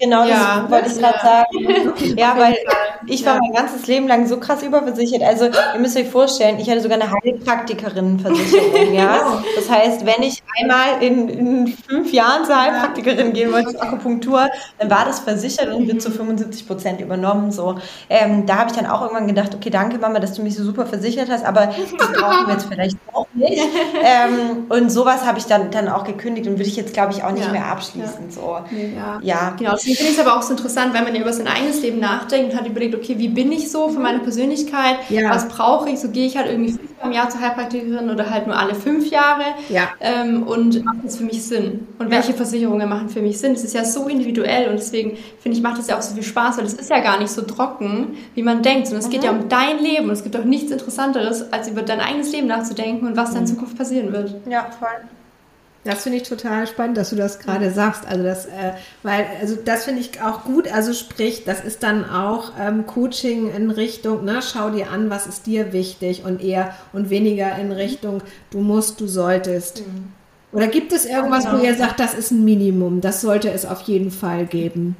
[0.00, 2.16] Genau, ja, das wollte ich gerade sagen.
[2.18, 2.56] ja, weil
[3.06, 5.22] ich war mein ganzes Leben lang so krass überversichert.
[5.22, 8.92] Also ihr müsst euch vorstellen, ich hatte sogar eine Heilpraktikerinnenversicherung.
[8.92, 9.42] ja?
[9.54, 14.48] Das heißt, wenn ich einmal in, in fünf Jahren zur Heilpraktikerin gehen wollte, zur Akupunktur,
[14.78, 17.52] dann war das versichert und wird zu 75 Prozent übernommen.
[17.52, 17.76] So.
[18.10, 20.64] Ähm, da habe ich dann auch irgendwann gedacht, okay, danke Mama, dass du mich so
[20.64, 23.62] super versichert hast, aber das brauchen wir jetzt vielleicht auch nicht.
[24.02, 27.22] Ähm, und sowas habe ich dann, dann auch gekündigt und würde ich jetzt, glaube ich,
[27.22, 27.52] auch nicht ja.
[27.52, 28.30] mehr abschließen.
[28.30, 28.58] So.
[28.96, 29.18] Ja.
[29.22, 29.54] ja.
[29.58, 31.82] Genau, deswegen finde ich es aber auch so interessant, weil man ja über sein eigenes
[31.82, 34.96] Leben nachdenkt und hat überlegt, okay, wie bin ich so für meine Persönlichkeit?
[35.10, 35.30] Ja.
[35.30, 36.00] Was brauche ich?
[36.00, 39.10] So gehe ich halt irgendwie fünfmal im Jahr zur Heilpraktikerin oder halt nur alle fünf
[39.10, 39.44] Jahre.
[39.68, 39.88] Ja.
[40.00, 41.86] Ähm, und macht das für mich Sinn?
[41.98, 43.52] Und welche Versicherungen machen für mich Sinn?
[43.52, 46.22] Es ist ja so individuell und deswegen finde ich, macht es ja auch so viel
[46.22, 49.12] Spaß, weil es ist ja gar nicht so trocken, wie man denkt, sondern es mhm.
[49.12, 52.32] geht ja um dein Leben und es gibt auch nichts Interessanteres, als über dein eigenes
[52.32, 53.34] Leben nachzudenken und was mhm.
[53.34, 54.34] dann in Zukunft passieren wird.
[54.48, 55.08] Ja, voll.
[55.84, 58.06] Das finde ich total spannend, dass du das gerade sagst.
[58.06, 60.66] Also das, äh, weil, also das finde ich auch gut.
[60.72, 65.26] Also sprich, das ist dann auch ähm, Coaching in Richtung, ne, schau dir an, was
[65.26, 69.80] ist dir wichtig und eher und weniger in Richtung, du musst, du solltest.
[69.86, 70.12] Mhm.
[70.52, 71.58] Oder gibt es irgendwas, genau.
[71.58, 74.96] wo ihr sagt, das ist ein Minimum, das sollte es auf jeden Fall geben?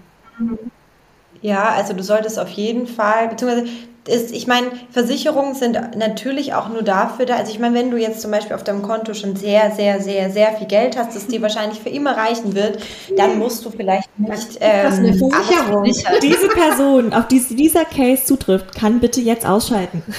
[1.40, 3.68] Ja, also du solltest auf jeden Fall, beziehungsweise
[4.09, 7.37] ist, ich meine, Versicherungen sind natürlich auch nur dafür da.
[7.37, 10.31] Also ich meine, wenn du jetzt zum Beispiel auf deinem Konto schon sehr, sehr, sehr,
[10.31, 12.79] sehr viel Geld hast, das dir wahrscheinlich für immer reichen wird,
[13.17, 15.85] dann musst du vielleicht nicht ähm, eine Versicherung.
[16.23, 20.03] Diese Person, auf die dieser Case zutrifft, kann bitte jetzt ausschalten.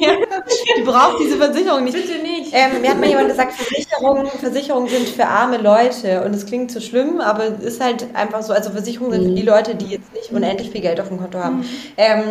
[0.00, 0.12] ja,
[0.78, 1.94] du brauchst diese Versicherung nicht.
[1.94, 2.52] Bitte nicht.
[2.52, 6.70] Ähm, mir hat mal jemand gesagt, Versicherungen, Versicherungen sind für arme Leute und es klingt
[6.70, 8.52] so schlimm, aber es ist halt einfach so.
[8.52, 9.48] Also Versicherungen sind für die mhm.
[9.48, 11.58] Leute, die jetzt nicht unendlich viel Geld auf dem Konto haben.
[11.58, 11.64] Mhm.
[11.96, 12.22] Ähm,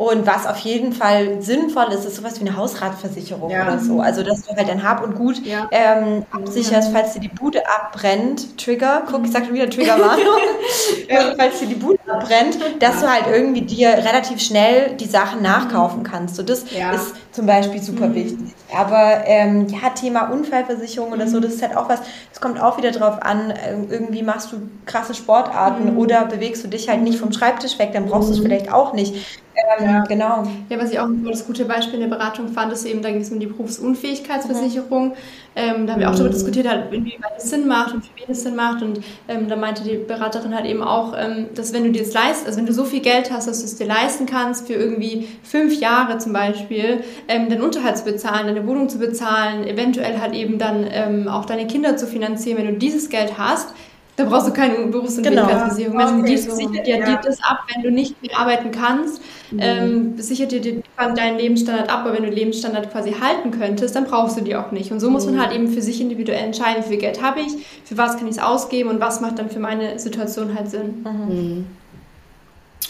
[0.00, 3.64] und was auf jeden Fall sinnvoll ist, ist sowas wie eine Hausratversicherung ja.
[3.64, 4.00] oder so.
[4.00, 5.68] Also, dass du halt dein Hab und Gut ja.
[5.72, 8.56] ähm, absicherst, falls dir die Bude abbrennt.
[8.56, 10.24] Trigger, guck, ich sag schon wieder Triggerwarnung.
[11.08, 15.42] ähm, falls dir die Bude brennt, dass du halt irgendwie dir relativ schnell die Sachen
[15.42, 16.36] nachkaufen kannst.
[16.36, 16.92] So, das Ja.
[16.92, 18.54] ist zum Beispiel super wichtig.
[18.70, 22.00] Aber ähm, ja, Thema Unfallversicherung oder so, das ist halt auch was,
[22.30, 26.68] es kommt auch wieder drauf an, ähm, irgendwie machst du krasse Sportarten oder bewegst du
[26.68, 29.40] dich halt nicht vom Schreibtisch weg, dann brauchst du es vielleicht auch nicht.
[29.78, 30.44] Ähm, Genau.
[30.68, 33.10] Ja, was ich auch ein das gute Beispiel in der Beratung fand, ist eben, da
[33.10, 35.14] ging es um die Berufsunfähigkeitsversicherung.
[35.56, 38.30] Ähm, da haben wir auch darüber diskutiert, halt, inwieweit es Sinn macht und für wen
[38.30, 38.82] es Sinn macht.
[38.82, 42.12] Und ähm, da meinte die Beraterin halt eben auch, ähm, dass wenn du dir das
[42.12, 44.74] leist, also wenn du so viel Geld hast, dass du es dir leisten kannst, für
[44.74, 50.20] irgendwie fünf Jahre zum Beispiel, ähm, deinen Unterhalt zu bezahlen, deine Wohnung zu bezahlen, eventuell
[50.20, 53.68] halt eben dann ähm, auch deine Kinder zu finanzieren, wenn du dieses Geld hast,
[54.16, 55.96] da brauchst du keine Berufsunfähigkeitsversicherung.
[55.96, 56.10] Genau.
[56.10, 57.06] Also die Okay, so, sichert dir, ja.
[57.06, 59.22] dir das ab, wenn du nicht mehr arbeiten kannst,
[59.56, 60.82] ähm, sichert dir die-
[61.16, 64.56] deinen Lebensstandard ab, aber wenn du den Lebensstandard quasi halten könntest, dann brauchst du die
[64.56, 64.92] auch nicht.
[64.92, 67.52] Und so muss man halt eben für sich individuell entscheiden, wie viel Geld habe ich,
[67.84, 71.04] für was kann ich es ausgeben und was macht dann für meine Situation halt Sinn.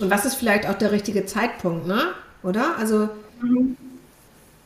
[0.00, 2.00] Und was ist vielleicht auch der richtige Zeitpunkt, ne?
[2.42, 2.76] Oder?
[2.78, 3.08] Also,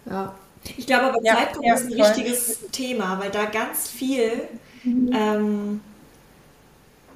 [0.07, 0.35] ja.
[0.77, 2.07] Ich glaube aber Ja, Zeitpunkt ja, ist ein voll.
[2.07, 4.49] richtiges Thema, weil da ganz viel
[5.13, 5.81] ähm,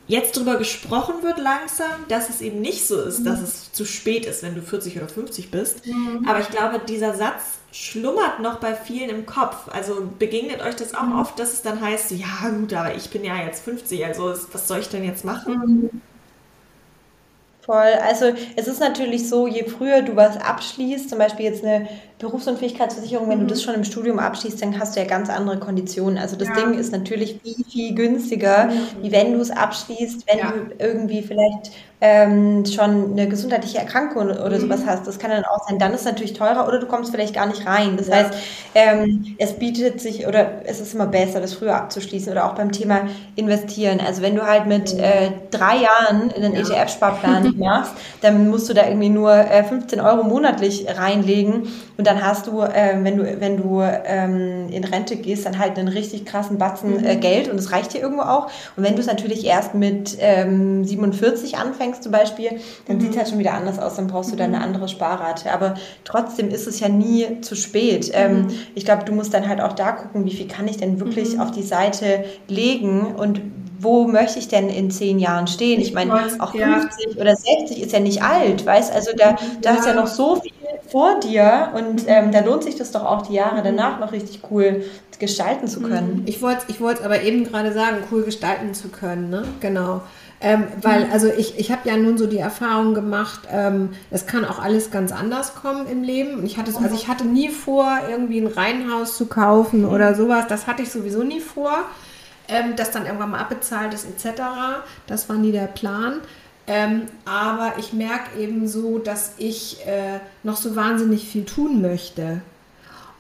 [0.07, 4.25] jetzt drüber gesprochen wird langsam, dass es eben nicht so ist, dass es zu spät
[4.25, 5.83] ist, wenn du 40 oder 50 bist.
[6.25, 9.69] Aber ich glaube, dieser Satz schlummert noch bei vielen im Kopf.
[9.69, 13.23] Also begegnet euch das auch oft, dass es dann heißt, ja gut, aber ich bin
[13.25, 15.63] ja jetzt 50, also was soll ich denn jetzt machen?
[17.61, 17.93] Voll.
[18.03, 23.29] Also es ist natürlich so, je früher du was abschließt, zum Beispiel jetzt eine Berufsunfähigkeitsversicherung,
[23.29, 26.19] wenn du das schon im Studium abschließt, dann hast du ja ganz andere Konditionen.
[26.19, 28.71] Also das Ding ist natürlich viel, viel günstiger,
[29.03, 30.53] wie wenn du es abschließt, wenn Ja.
[30.53, 35.07] du irgendwie vielleicht ähm, schon eine gesundheitliche Erkrankung oder sowas hast.
[35.09, 35.81] Das kann dann auch sein.
[35.81, 37.97] Dann ist es natürlich teurer oder du kommst vielleicht gar nicht rein.
[37.97, 38.35] Das heißt,
[38.77, 42.71] ähm, es bietet sich oder es ist immer besser, das früher abzuschließen oder auch beim
[42.71, 43.01] Thema
[43.35, 44.01] investieren.
[44.05, 48.75] Also wenn du halt mit äh, drei Jahren in den ETF-Sparplan machst, dann musst du
[48.75, 51.65] da irgendwie nur äh, 15 Euro monatlich reinlegen
[51.97, 55.79] und dann hast du, äh, wenn du, wenn du ähm, in Rente gehst, dann halt
[55.79, 58.47] einen richtig krassen Batzen äh, Geld und es reicht dir irgendwo auch.
[58.77, 62.53] Und wenn du es natürlich erst mit ähm, 47 anfängst zum Beispiel,
[62.87, 65.53] dann sieht es halt schon wieder anders aus, dann brauchst du da eine andere Sparrate.
[65.53, 68.11] Aber trotzdem ist es ja nie zu spät.
[68.15, 71.01] Ähm, ich glaube, du musst dann halt auch da gucken, wie viel kann ich denn
[71.01, 73.43] wirklich auf die Seite legen und
[73.81, 75.81] wo möchte ich denn in zehn Jahren stehen?
[75.81, 76.81] Ich meine, auch ja.
[76.81, 78.93] 50 oder 60 ist ja nicht alt, weißt?
[78.93, 80.53] Also da, da ist ja noch so viel
[80.91, 84.41] vor dir und ähm, da lohnt sich das doch auch, die Jahre danach noch richtig
[84.51, 84.85] cool
[85.19, 86.23] gestalten zu können.
[86.27, 89.43] Ich wollte ich wollte aber eben gerade sagen, cool gestalten zu können, ne?
[89.61, 90.01] Genau.
[90.41, 94.45] Ähm, weil, also ich, ich habe ja nun so die Erfahrung gemacht, ähm, es kann
[94.45, 96.39] auch alles ganz anders kommen im Leben.
[96.39, 100.15] Und ich hatte, es- also ich hatte nie vor, irgendwie ein Reihenhaus zu kaufen oder
[100.15, 100.45] sowas.
[100.49, 101.73] Das hatte ich sowieso nie vor.
[102.47, 104.41] Ähm, das dann irgendwann mal abbezahlt ist, etc.
[105.09, 106.21] Das war nie der Plan.
[106.69, 112.43] Ähm, aber ich merke eben so, dass ich äh, noch so wahnsinnig viel tun möchte.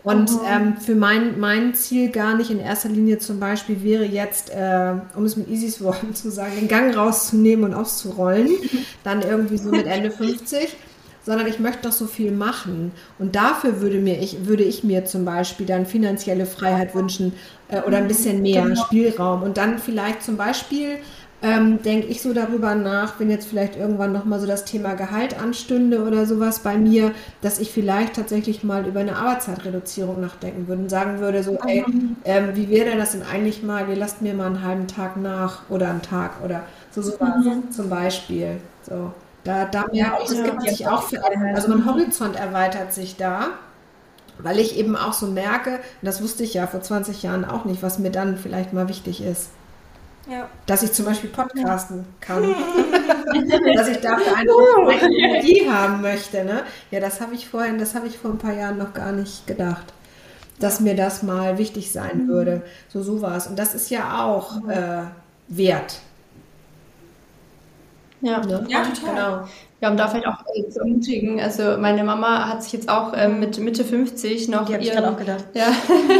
[0.04, 2.50] Und ähm, für mein, mein Ziel gar nicht.
[2.50, 6.52] In erster Linie zum Beispiel wäre jetzt, äh, um es mit Isis Worten zu sagen,
[6.58, 8.48] den Gang rauszunehmen und auszurollen,
[9.04, 10.76] dann irgendwie so mit Ende 50,
[11.24, 12.92] sondern ich möchte noch so viel machen.
[13.18, 17.32] Und dafür würde, mir ich, würde ich mir zum Beispiel dann finanzielle Freiheit wünschen
[17.68, 19.42] äh, oder ein bisschen mehr Spielraum.
[19.42, 20.98] Und dann vielleicht zum Beispiel
[21.40, 25.40] ähm, denke ich so darüber nach, wenn jetzt vielleicht irgendwann nochmal so das Thema Gehalt
[25.40, 30.82] anstünde oder sowas bei mir, dass ich vielleicht tatsächlich mal über eine Arbeitszeitreduzierung nachdenken würde
[30.82, 31.84] und sagen würde, so, ey,
[32.24, 35.16] ähm, wie wäre denn das denn eigentlich mal, ihr lasst mir mal einen halben Tag
[35.16, 37.30] nach oder einen Tag oder so sowas
[37.70, 38.60] zum Beispiel.
[38.82, 39.12] So.
[39.44, 41.22] Da, da merke ich, es gibt sich auch für,
[41.54, 43.50] also mein Horizont erweitert sich da,
[44.38, 47.82] weil ich eben auch so merke, das wusste ich ja vor 20 Jahren auch nicht,
[47.82, 49.50] was mir dann vielleicht mal wichtig ist.
[50.28, 50.48] Ja.
[50.66, 52.42] Dass ich zum Beispiel podcasten kann.
[53.74, 56.44] dass ich dafür eine Energie haben möchte.
[56.44, 56.64] Ne?
[56.90, 59.46] Ja, das habe ich vorhin, das habe ich vor ein paar Jahren noch gar nicht
[59.46, 59.92] gedacht.
[60.60, 62.62] Dass mir das mal wichtig sein würde.
[62.88, 63.46] So sowas.
[63.46, 65.04] Und das ist ja auch äh,
[65.48, 66.00] wert.
[68.20, 68.44] Ja.
[68.44, 68.66] Ne?
[68.68, 69.14] Ja, total.
[69.14, 69.48] Genau.
[69.80, 71.40] Ja, um da vielleicht auch äh, zu ermutigen.
[71.40, 74.90] Also meine Mama hat sich jetzt auch ähm, mit Mitte 50 noch Die habe ich
[74.90, 75.44] gerade auch gedacht.
[75.54, 75.66] Ja,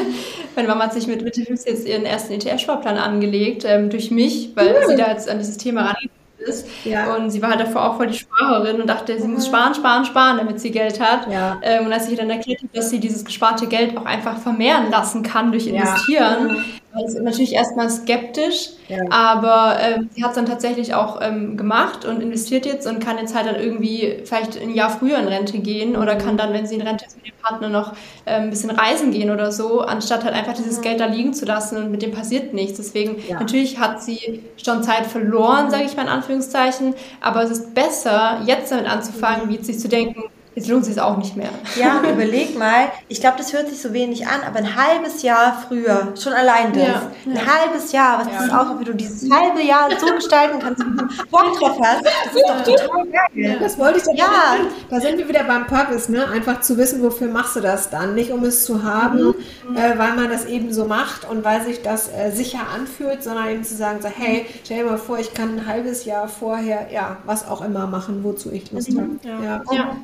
[0.57, 4.53] meine Mama hat sich mit Mitte 50 jetzt ihren ersten ETF-Sparplan angelegt, ähm, durch mich,
[4.55, 6.69] weil sie da jetzt an dieses Thema rangegangen ist.
[6.85, 7.17] Ja.
[7.17, 10.05] Und sie war halt davor auch voll die Sparerin und dachte, sie muss sparen, sparen,
[10.05, 11.31] sparen, damit sie Geld hat.
[11.31, 11.59] Ja.
[11.63, 14.39] Ähm, und als ich ihr dann erklärt habe, dass sie dieses gesparte Geld auch einfach
[14.39, 15.67] vermehren lassen kann durch
[16.09, 16.47] Ja.
[16.91, 18.97] Also natürlich erstmal skeptisch, Ja.
[19.11, 23.19] aber ähm, sie hat es dann tatsächlich auch ähm, gemacht und investiert jetzt und kann
[23.19, 26.19] jetzt halt dann irgendwie vielleicht ein Jahr früher in Rente gehen oder Mhm.
[26.19, 27.93] kann dann, wenn sie in Rente ist, mit dem Partner noch
[28.25, 31.45] ähm, ein bisschen reisen gehen oder so, anstatt halt einfach dieses Geld da liegen zu
[31.45, 32.79] lassen und mit dem passiert nichts.
[32.79, 33.19] Deswegen, Mhm.
[33.29, 33.35] Ja.
[33.35, 33.41] Mhm.
[33.41, 38.41] natürlich hat sie schon Zeit verloren, sage ich mal in Anführungszeichen, aber es ist besser,
[38.47, 39.51] jetzt damit anzufangen, Mhm.
[39.51, 40.23] wie jetzt sich zu denken,
[40.59, 41.51] jetzt lohnt sich es auch nicht mehr.
[41.77, 45.23] Ja, und überleg mal, ich glaube, das hört sich so wenig an, aber ein halbes
[45.23, 47.41] Jahr früher, schon allein das, Ja, ein ja.
[47.47, 50.97] halbes Jahr, was das ist auch, wie du dieses halbe Jahr so gestalten kannst, wie
[50.97, 53.59] du Bock drauf hast, das ist doch total geil.
[53.61, 54.57] Das wollte ich doch Ja.
[54.91, 56.27] Da sind wir wieder beim Purpose, ne?
[56.29, 58.15] Einfach zu wissen, wofür machst du das dann.
[58.15, 59.35] Nicht um es zu haben,
[59.75, 63.49] äh, weil man das eben so macht und weil sich das äh, sicher anfühlt, sondern
[63.49, 66.89] eben zu sagen, so, hey, stell dir mal vor, ich kann ein halbes Jahr vorher,
[66.93, 69.09] ja, was auch immer machen, wozu ich Lust habe.
[69.23, 69.63] Ja.
[69.71, 69.97] Ja.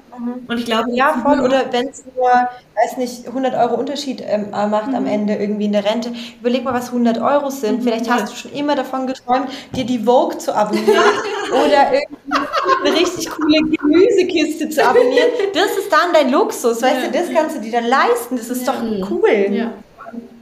[0.46, 1.40] Und ich glaube, Ja, voll.
[1.40, 5.66] Oder wenn es nur, weiß nicht, 100 Euro Unterschied ähm, äh, macht am Ende irgendwie
[5.66, 6.12] in der Rente.
[6.40, 7.82] Überleg mal, was 100 Euro sind.
[7.82, 10.86] Vielleicht hast du schon immer davon geträumt, dir die Vogue zu abonnieren
[11.50, 12.48] oder irgendwie
[12.84, 15.30] eine richtig coole Gemüsekiste zu abonnieren.
[15.54, 16.82] Das ist dann dein Luxus.
[16.82, 18.36] Weißt du, das kannst du dir dann leisten.
[18.36, 18.80] Das ist doch
[19.10, 19.46] cool.
[19.50, 19.72] Ja.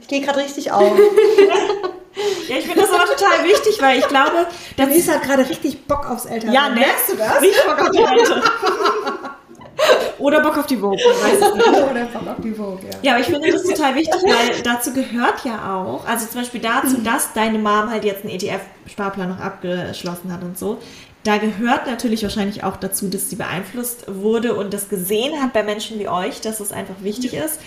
[0.01, 0.83] Ich gehe gerade richtig auf.
[2.49, 5.87] ja, ich finde das aber total wichtig, weil ich glaube, dass Denise hat gerade richtig
[5.87, 6.53] Bock aufs Elternsein.
[6.53, 6.75] Ja, ne?
[6.75, 7.41] Merkst du das?
[7.41, 8.43] Richtig Bock auf die Rente.
[10.19, 10.97] Oder Bock auf die Vogue.
[10.97, 12.97] Oder Bock auf die Vogue, ja.
[13.01, 16.61] Ja, aber ich finde das total wichtig, weil dazu gehört ja auch, also zum Beispiel
[16.61, 20.77] dazu, dass deine Mom halt jetzt einen ETF-Sparplan noch abgeschlossen hat und so.
[21.23, 25.63] Da gehört natürlich wahrscheinlich auch dazu, dass sie beeinflusst wurde und das gesehen hat bei
[25.63, 27.59] Menschen wie euch, dass es einfach wichtig ist.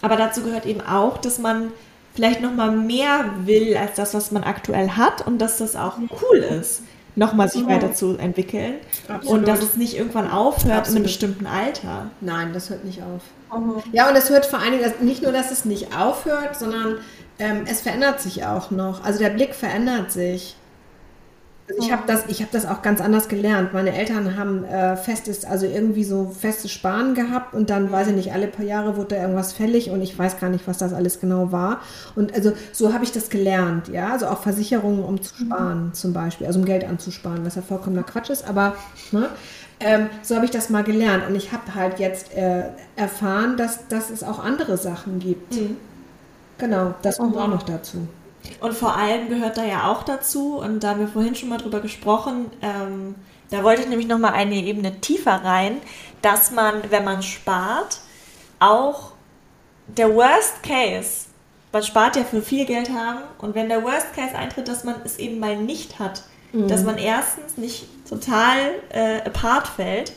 [0.00, 1.72] Aber dazu gehört eben auch, dass man
[2.14, 5.96] vielleicht noch mal mehr will als das, was man aktuell hat und dass das auch
[6.22, 6.82] cool ist,
[7.20, 9.38] noch mal sich weiterzuentwickeln Absolut.
[9.40, 11.02] und dass es nicht irgendwann aufhört in einem Absolut.
[11.04, 12.10] bestimmten Alter.
[12.22, 13.20] Nein, das hört nicht auf.
[13.92, 16.96] Ja, und es hört vor allen Dingen, dass- nicht nur, dass es nicht aufhört, sondern
[17.38, 19.04] ähm, es verändert sich auch noch.
[19.04, 20.56] Also der Blick verändert sich.
[21.70, 23.72] Also ich habe das, ich habe das auch ganz anders gelernt.
[23.72, 28.14] Meine Eltern haben äh, festes, also irgendwie so festes Sparen gehabt und dann weiß ich
[28.14, 30.92] nicht, alle paar Jahre wurde da irgendwas fällig und ich weiß gar nicht, was das
[30.92, 31.80] alles genau war.
[32.16, 36.12] Und also so habe ich das gelernt, ja, also auch Versicherungen, um zu sparen zum
[36.12, 38.74] Beispiel, also um Geld anzusparen, was ja vollkommener Quatsch ist, aber
[39.12, 39.28] ne,
[39.78, 42.64] ähm, so habe ich das mal gelernt und ich habe halt jetzt äh,
[42.96, 45.54] erfahren, dass, dass es auch andere Sachen gibt.
[46.58, 48.08] Genau, das kommt auch noch dazu.
[48.60, 51.58] Und vor allem gehört da ja auch dazu, und da haben wir vorhin schon mal
[51.58, 53.14] drüber gesprochen, ähm,
[53.50, 55.78] da wollte ich nämlich noch mal eine Ebene tiefer rein,
[56.22, 58.00] dass man, wenn man spart,
[58.58, 59.12] auch
[59.88, 61.26] der Worst Case,
[61.72, 64.96] man spart ja für viel Geld haben, und wenn der Worst Case eintritt, dass man
[65.04, 66.22] es eben mal nicht hat,
[66.68, 68.56] dass man erstens nicht total
[68.88, 70.12] äh, apart fällt,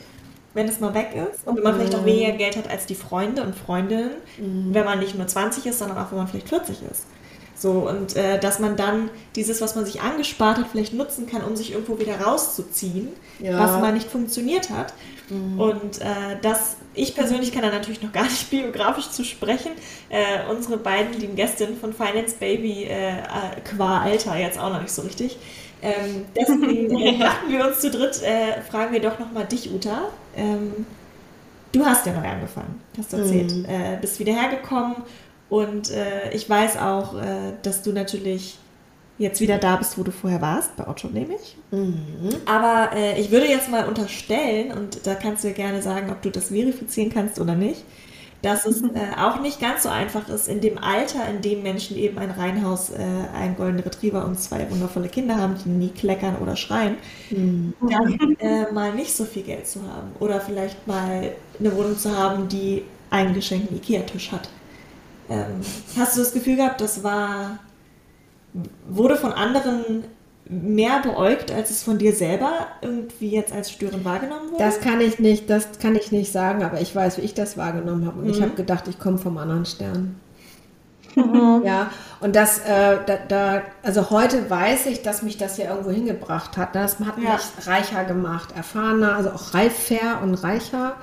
[0.52, 2.94] wenn es mal weg ist und wenn man vielleicht auch weniger Geld hat als die
[2.94, 6.82] Freunde und Freundinnen, wenn man nicht nur 20 ist, sondern auch wenn man vielleicht 40
[6.90, 7.06] ist.
[7.64, 11.42] So, und äh, dass man dann dieses, was man sich angespart hat, vielleicht nutzen kann,
[11.42, 13.58] um sich irgendwo wieder rauszuziehen, Ja.
[13.58, 14.92] was mal nicht funktioniert hat.
[15.30, 19.72] Und äh, das, ich persönlich kann da natürlich noch gar nicht biografisch zu sprechen.
[20.10, 23.22] Äh, unsere beiden lieben Gästinnen von Finance Baby äh, äh,
[23.74, 25.38] qua Alter jetzt auch noch nicht so richtig.
[25.80, 30.02] Ähm, deswegen äh, dachten wir uns zu dritt, äh, fragen wir doch nochmal dich, Uta.
[30.36, 30.84] Ähm,
[31.72, 33.52] du hast ja neu angefangen, hast du erzählt.
[33.66, 34.96] Äh, bist wieder hergekommen
[35.48, 38.58] und äh, ich weiß auch, äh, dass du natürlich
[39.18, 41.56] jetzt wieder da bist, wo du vorher warst, bei Otto nämlich.
[42.46, 46.22] Aber äh, ich würde jetzt mal unterstellen, und da kannst du ja gerne sagen, ob
[46.22, 47.84] du das verifizieren kannst oder nicht,
[48.42, 51.96] dass es äh, auch nicht ganz so einfach ist, in dem Alter, in dem Menschen
[51.96, 52.96] eben ein Reihenhaus, äh,
[53.34, 56.98] einen goldenen Retriever und zwei wundervolle Kinder haben, die nie kleckern oder schreien,
[57.80, 60.12] dann äh, mal nicht so viel Geld zu haben.
[60.20, 64.50] Oder vielleicht mal eine Wohnung zu haben, die einen geschenkten Ikea-Tisch hat.
[65.30, 65.60] Ähm,
[65.98, 67.58] hast du das Gefühl gehabt, das war,
[68.88, 70.04] wurde von anderen
[70.46, 74.62] mehr beäugt, als es von dir selber irgendwie jetzt als störend wahrgenommen wurde?
[74.62, 77.56] Das kann ich nicht, das kann ich nicht sagen, aber ich weiß, wie ich das
[77.56, 78.20] wahrgenommen habe.
[78.20, 80.16] Und ich habe gedacht, ich komme vom anderen Stern.
[81.64, 85.90] Ja, und das, äh, da, da, also heute weiß ich, dass mich das ja irgendwo
[85.90, 86.74] hingebracht hat.
[86.74, 87.38] Das hat mich Ja.
[87.66, 90.96] reicher gemacht, erfahrener, also auch reifer und reicher.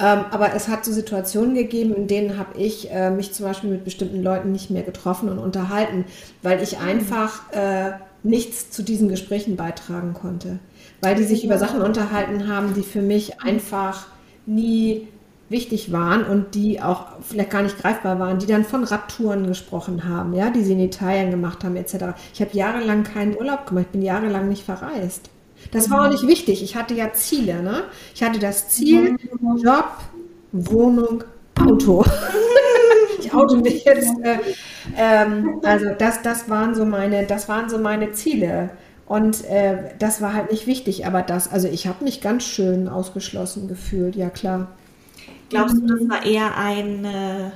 [0.00, 3.70] Ähm, aber es hat so Situationen gegeben, in denen habe ich äh, mich zum Beispiel
[3.70, 6.04] mit bestimmten Leuten nicht mehr getroffen und unterhalten,
[6.42, 10.60] weil ich einfach äh, nichts zu diesen Gesprächen beitragen konnte.
[11.00, 14.06] Weil die sich über Sachen unterhalten haben, die für mich einfach
[14.46, 15.08] nie
[15.48, 20.04] wichtig waren und die auch vielleicht gar nicht greifbar waren, die dann von Radtouren gesprochen
[20.04, 22.14] haben, ja, die sie in Italien gemacht haben, etc.
[22.34, 25.30] Ich habe jahrelang keinen Urlaub gemacht, ich bin jahrelang nicht verreist.
[25.70, 26.62] Das war auch nicht wichtig.
[26.62, 27.84] Ich hatte ja Ziele, ne?
[28.14, 29.16] Ich hatte das Ziel,
[29.62, 29.90] Job,
[30.52, 31.24] Wohnung,
[31.60, 32.04] Auto.
[33.20, 34.38] ich oute mich jetzt äh,
[34.96, 38.70] ähm, also das, das waren so meine, das waren so meine Ziele.
[39.06, 42.88] Und äh, das war halt nicht wichtig, aber das, also ich habe mich ganz schön
[42.88, 44.68] ausgeschlossen gefühlt, ja klar.
[45.48, 47.50] Glaubst du, das war eher ein, äh,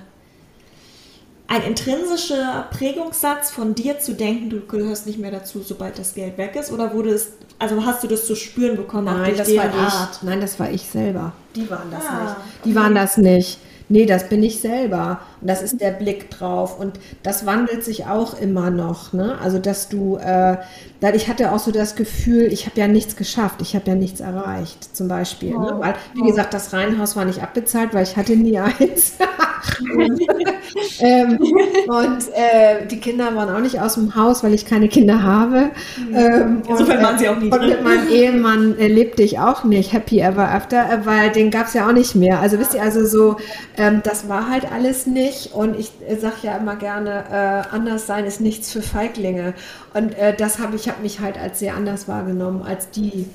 [1.53, 6.39] ein intrinsischer Prägungssatz von dir zu denken, du gehörst nicht mehr dazu, sobald das Geld
[6.39, 6.73] weg ist?
[6.73, 9.05] Oder wurde es, also hast du das zu spüren bekommen?
[9.05, 9.75] Nein, durch das war ich.
[9.75, 10.19] Art?
[10.23, 11.33] Nein, das war ich selber.
[11.55, 12.37] Die waren das Ah, nicht.
[12.65, 13.59] Die waren das nicht.
[13.91, 15.21] Nee, das bin ich selber.
[15.43, 16.79] Und das ist der Blick drauf.
[16.81, 19.13] Und das wandelt sich auch immer noch.
[19.13, 19.37] Ne?
[19.43, 20.57] Also, dass du, äh,
[21.01, 23.95] da- ich hatte auch so das Gefühl, ich habe ja nichts geschafft, ich habe ja
[23.95, 25.51] nichts erreicht, zum Beispiel.
[25.51, 25.75] Ne?
[25.79, 29.15] Weil, wie gesagt, das Reihenhaus war nicht abbezahlt, weil ich hatte nie eins.
[31.01, 31.39] ähm,
[31.87, 35.71] und äh, die Kinder waren auch nicht aus dem Haus, weil ich keine Kinder habe.
[36.13, 37.69] Ähm, Insofern und, waren sie auch nie Und drin.
[37.69, 41.67] mit meinem Ehemann äh, lebte ich auch nicht happy ever after, äh, weil den gab
[41.67, 42.41] es ja auch nicht mehr.
[42.41, 43.37] Also wisst ihr, also so,
[43.77, 45.53] ähm, das war halt alles nicht.
[45.55, 49.55] Und ich äh, sage ja immer gerne, äh, anders sein ist nichts für Feiglinge.
[49.95, 53.27] Und äh, das habe ich, habe mich halt als sehr anders wahrgenommen als die.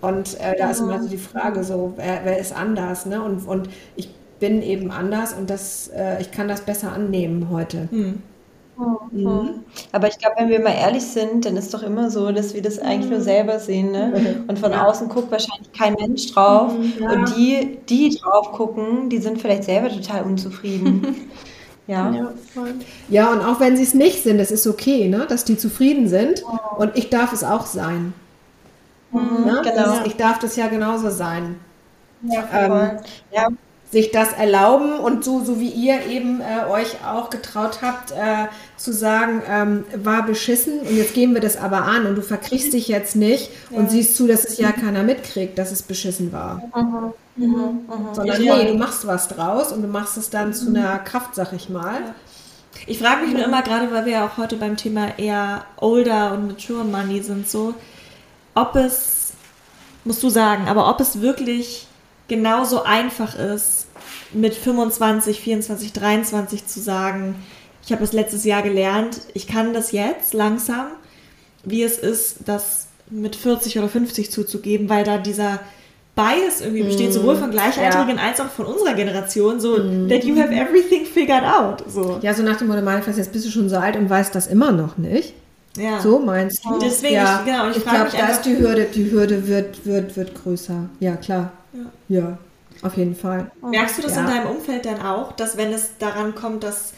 [0.00, 3.22] Und äh, da ist immer so die Frage, so wer, wer ist anders, ne?
[3.22, 4.08] Und, und ich
[4.40, 7.88] bin eben anders und das, äh, ich kann das besser annehmen heute.
[7.90, 8.22] Hm.
[9.92, 12.62] Aber ich glaube, wenn wir mal ehrlich sind, dann ist doch immer so, dass wir
[12.62, 13.92] das eigentlich nur selber sehen.
[13.92, 14.42] Ne?
[14.48, 16.72] Und von außen guckt wahrscheinlich kein Mensch drauf.
[16.74, 21.14] Und die, die drauf gucken, die sind vielleicht selber total unzufrieden.
[21.86, 22.10] ja.
[22.10, 22.32] Ja.
[23.08, 25.26] Ja, und auch wenn sie es nicht sind, es ist okay, ne?
[25.28, 26.42] dass die zufrieden sind.
[26.78, 28.14] Und ich darf es auch sein.
[29.12, 29.60] Ne?
[29.62, 30.04] genau.
[30.04, 31.56] Ich darf das ja genauso sein.
[32.22, 33.00] Ja, Ähm, voll.
[33.32, 33.48] ja,
[33.90, 38.46] Sich das erlauben und so, so wie ihr eben äh, euch auch getraut habt, äh,
[38.76, 42.72] zu sagen, ähm, war beschissen und jetzt gehen wir das aber an und du verkriechst
[42.72, 46.62] dich jetzt nicht und siehst zu, dass es ja keiner mitkriegt, dass es beschissen war.
[47.36, 51.52] Sondern nee, du machst was draus und du machst es dann zu einer Kraft, sag
[51.52, 52.14] ich mal.
[52.86, 56.32] Ich frage mich nur immer, gerade weil wir ja auch heute beim Thema eher older
[56.32, 57.74] und mature money sind, so,
[58.54, 59.32] ob es,
[60.04, 61.86] musst du sagen, aber ob es wirklich
[62.30, 63.86] genauso einfach ist,
[64.32, 67.34] mit 25, 24, 23 zu sagen,
[67.84, 70.86] ich habe es letztes Jahr gelernt, ich kann das jetzt langsam,
[71.64, 75.60] wie es ist, das mit 40 oder 50 zuzugeben, weil da dieser
[76.14, 79.76] Bias irgendwie besteht, sowohl von Gleichaltrigen als auch von unserer Generation, so
[80.08, 81.82] that you have everything figured out.
[81.88, 82.18] So.
[82.22, 84.46] Ja, so nach dem Motto, Manifest, jetzt bist du schon so alt und weißt das
[84.46, 85.34] immer noch nicht.
[85.76, 86.00] Ja.
[86.00, 86.78] So meinst du?
[86.78, 87.40] Deswegen, ja.
[87.40, 90.88] ich- genau, ich ich glaube, da ist die Hürde, die Hürde wird, wird, wird größer.
[90.98, 91.52] Ja, klar.
[92.08, 92.38] Ja,
[92.82, 93.50] auf jeden Fall.
[93.62, 94.22] Merkst du das Ja.
[94.22, 96.92] in deinem Umfeld dann auch, dass wenn es daran kommt, dass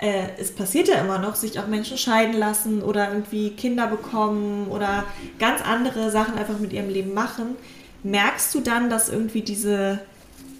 [0.00, 4.68] äh, es passiert ja immer noch, sich auch Menschen scheiden lassen oder irgendwie Kinder bekommen
[4.68, 5.04] oder
[5.40, 7.56] ganz andere Sachen einfach mit ihrem Leben machen,
[8.04, 9.98] merkst du dann, dass irgendwie diese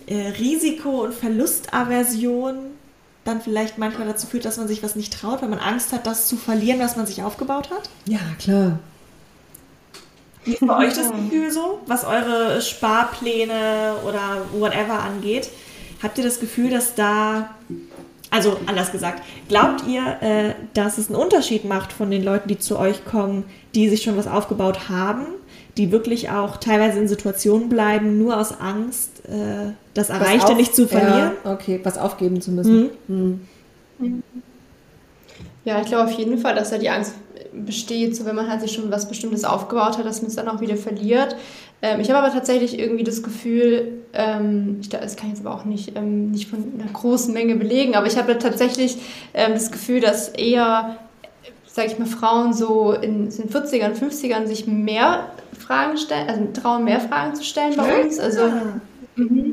[0.06, 2.56] äh, Risiko- und Verlustaversion
[3.24, 6.06] dann vielleicht manchmal dazu führt, dass man sich was nicht traut, weil man Angst hat,
[6.06, 7.90] das zu verlieren, was man sich aufgebaut hat?
[8.06, 8.78] Ja, klar.
[10.48, 15.50] Wie ist bei euch das Gefühl so, was eure Sparpläne oder whatever angeht?
[16.02, 17.50] Habt ihr das Gefühl, dass da,
[18.30, 22.58] also anders gesagt, glaubt ihr, äh, dass es einen Unterschied macht von den Leuten, die
[22.58, 23.44] zu euch kommen,
[23.74, 25.26] die sich schon was aufgebaut haben,
[25.76, 30.74] die wirklich auch teilweise in Situationen bleiben, nur aus Angst, äh, das Erreichte auf- nicht
[30.74, 31.32] zu verlieren?
[31.44, 32.90] Ja, okay, was aufgeben zu müssen.
[33.08, 33.40] Mhm.
[35.64, 37.12] Ja, ich glaube auf jeden Fall, dass da die Angst
[37.52, 40.48] besteht, so wenn man halt sich schon was Bestimmtes aufgebaut hat, dass man es dann
[40.48, 41.36] auch wieder verliert.
[41.80, 45.54] Ähm, ich habe aber tatsächlich irgendwie das Gefühl, ähm, ich, das kann ich jetzt aber
[45.54, 48.98] auch nicht, ähm, nicht von einer großen Menge belegen, aber ich habe tatsächlich
[49.34, 50.96] ähm, das Gefühl, dass eher,
[51.66, 56.42] sage ich mal, Frauen so in, in den 40ern, 50ern sich mehr Fragen stellen, also
[56.52, 58.18] trauen, mehr Fragen zu stellen bei uns.
[58.18, 58.42] Also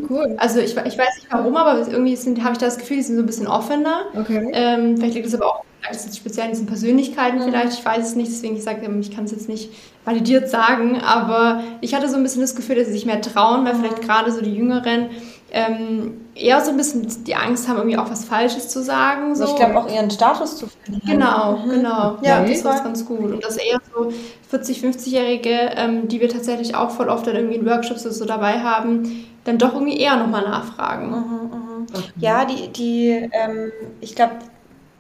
[0.10, 0.36] Cool.
[0.38, 3.24] also ich, ich weiß nicht warum, aber irgendwie habe ich das Gefühl, die sind so
[3.24, 4.02] ein bisschen offener.
[4.16, 4.52] Okay.
[4.54, 8.16] Ähm, vielleicht liegt es aber auch ist speziell an diesen Persönlichkeiten vielleicht, ich weiß es
[8.16, 9.72] nicht, deswegen ich sage, ähm, ich kann es jetzt nicht
[10.04, 13.66] validiert sagen, aber ich hatte so ein bisschen das Gefühl, dass sie sich mehr trauen,
[13.66, 15.10] weil vielleicht gerade so die Jüngeren
[15.52, 19.36] ähm, eher so ein bisschen die Angst haben, irgendwie auch was Falsches zu sagen.
[19.36, 19.44] So.
[19.44, 21.08] Also ich glaube auch ihren Status zu verlieren.
[21.08, 22.18] Genau, genau.
[22.22, 23.32] Ja, Ja, das war ganz gut.
[23.32, 24.12] Und das eher so
[24.52, 28.26] 40-, 50-Jährige, ähm, die wir tatsächlich auch voll oft dann irgendwie in Workshops oder so
[28.26, 31.88] dabei haben, dann doch irgendwie eher nochmal nachfragen.
[32.20, 33.72] Ja, die, die ähm,
[34.02, 34.34] ich glaube,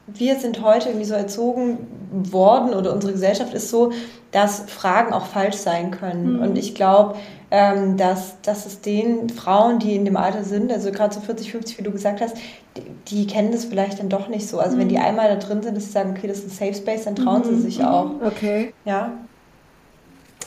[0.08, 1.80] wir sind heute irgendwie so erzogen
[2.12, 3.91] worden oder unsere Gesellschaft ist so,
[4.32, 6.39] dass Fragen auch falsch sein können.
[6.39, 7.16] Und ich glaube,
[7.51, 11.51] ähm, dass, dass es den Frauen, die in dem Alter sind, also gerade so 40,
[11.51, 12.38] 50, wie du gesagt hast,
[12.76, 14.60] die, die kennen das vielleicht dann doch nicht so.
[14.60, 16.74] Also wenn die einmal da drin sind, dass sie sagen, okay, das ist ein Safe
[16.76, 18.12] Space, dann trauen sie sich auch.
[18.24, 18.74] Okay.
[18.84, 19.12] Ja.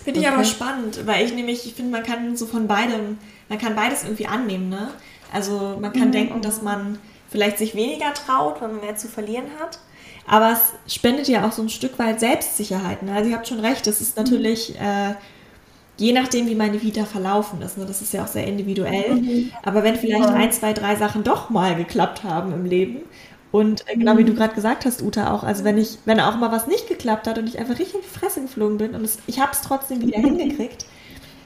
[0.05, 0.35] Finde ich Okay.
[0.35, 4.05] aber spannend, weil ich nämlich, ich finde, man kann so von beidem, man kann beides
[4.05, 4.89] irgendwie annehmen, ne?
[5.33, 6.99] Also man kann denken, dass man
[7.29, 9.79] vielleicht sich weniger traut, weil man mehr zu verlieren hat.
[10.27, 13.03] Aber es spendet ja auch so ein Stück weit Selbstsicherheit.
[13.03, 13.13] Ne?
[13.13, 15.15] Also ihr habt schon recht, es ist natürlich, äh,
[15.97, 17.87] je nachdem, wie meine Vita verlaufen ist, ne?
[17.87, 19.15] das ist ja auch sehr individuell.
[19.15, 19.53] Mhm.
[19.63, 23.01] Aber wenn vielleicht ein, zwei, drei Sachen doch mal geklappt haben im Leben
[23.51, 26.37] und äh, genau wie du gerade gesagt hast, Uta, auch, also wenn ich, wenn auch
[26.37, 29.03] mal was nicht geklappt hat und ich einfach richtig in die Fresse geflogen bin und
[29.03, 30.85] es, ich habe es trotzdem wieder hingekriegt,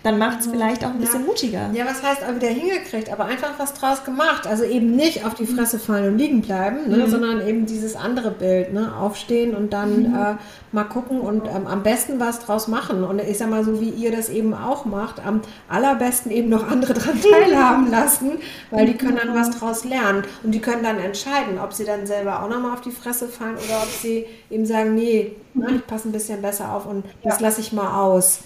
[0.02, 1.26] dann macht es vielleicht auch ein bisschen ja.
[1.26, 1.70] mutiger.
[1.72, 4.46] Ja, was heißt auch wieder hingekriegt, aber einfach was draus gemacht.
[4.46, 7.10] Also eben nicht auf die Fresse fallen und liegen bleiben, ne, mhm.
[7.10, 10.14] sondern eben dieses andere Bild, ne, aufstehen und dann mhm.
[10.14, 10.34] äh,
[10.72, 13.04] mal gucken und ähm, am besten was draus machen.
[13.04, 16.68] Und ich sag mal, so wie ihr das eben auch macht, am allerbesten eben noch
[16.68, 18.32] andere daran teilhaben lassen,
[18.70, 22.06] weil die können dann was draus lernen und die können dann entscheiden, ob sie dann
[22.06, 25.86] selber auch nochmal auf die Fresse fallen oder ob sie eben sagen, nee, ne, ich
[25.86, 28.40] passe ein bisschen besser auf und das lasse ich mal aus.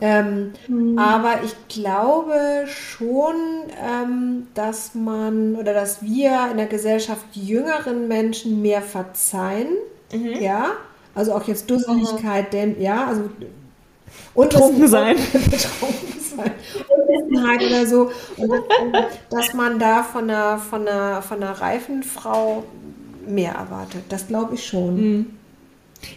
[0.00, 0.98] Ähm, mhm.
[0.98, 3.34] Aber ich glaube schon,
[3.82, 9.68] ähm, dass man oder dass wir in der Gesellschaft jüngeren Menschen mehr verzeihen.
[10.12, 10.40] Mhm.
[10.40, 10.72] Ja,
[11.14, 13.28] also auch jetzt Dusseligkeit, denn ja, also
[14.34, 15.16] betrunken sein.
[15.32, 16.52] betrunken sein.
[16.88, 18.10] Unwissenheit oder so.
[18.36, 18.62] Und
[19.30, 22.64] dass man da von einer, von einer, von einer reifen Frau
[23.26, 24.04] mehr erwartet.
[24.08, 24.96] Das glaube ich schon.
[24.96, 25.37] Mhm.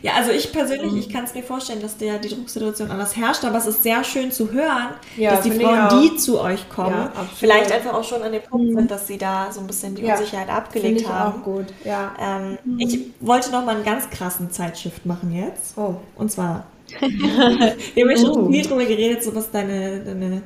[0.02, 3.44] Ja, also ich persönlich, ich kann es mir vorstellen, dass der, die Drucksituation anders herrscht,
[3.44, 6.94] aber es ist sehr schön zu hören, ja, dass die Frauen, die zu euch kommen,
[6.94, 8.76] ja, vielleicht einfach auch schon an dem Punkt mhm.
[8.78, 11.42] sind, dass sie da so ein bisschen die ja, Unsicherheit abgelegt haben.
[11.42, 12.14] Auch gut, ja.
[12.20, 12.80] Ähm, mhm.
[12.80, 15.78] Ich wollte noch mal einen ganz krassen Zeitshift machen jetzt.
[15.78, 15.96] Oh.
[16.16, 16.66] Und zwar,
[17.00, 18.52] wir haben ja schon uh.
[18.52, 20.42] viel drüber geredet, so was deine, deine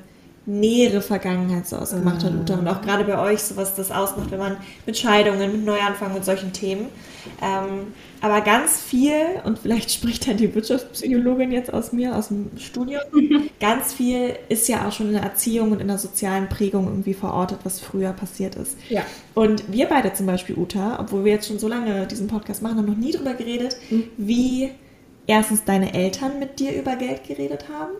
[0.45, 2.55] nähere Vergangenheit so ausgemacht hat, Uta.
[2.55, 6.13] Und auch gerade bei euch, so was das ausmacht, wenn man mit Scheidungen, mit Neuanfang,
[6.13, 6.87] mit solchen Themen.
[7.41, 9.13] Ähm, aber ganz viel,
[9.43, 13.01] und vielleicht spricht dann die Wirtschaftspsychologin jetzt aus mir, aus dem Studium,
[13.59, 17.13] ganz viel ist ja auch schon in der Erziehung und in der sozialen Prägung irgendwie
[17.13, 18.77] verortet, was früher passiert ist.
[18.89, 19.03] Ja.
[19.33, 22.77] Und wir beide zum Beispiel, Uta, obwohl wir jetzt schon so lange diesen Podcast machen,
[22.77, 24.03] haben noch nie darüber geredet, mhm.
[24.17, 24.71] wie
[25.27, 27.93] erstens deine Eltern mit dir über Geld geredet haben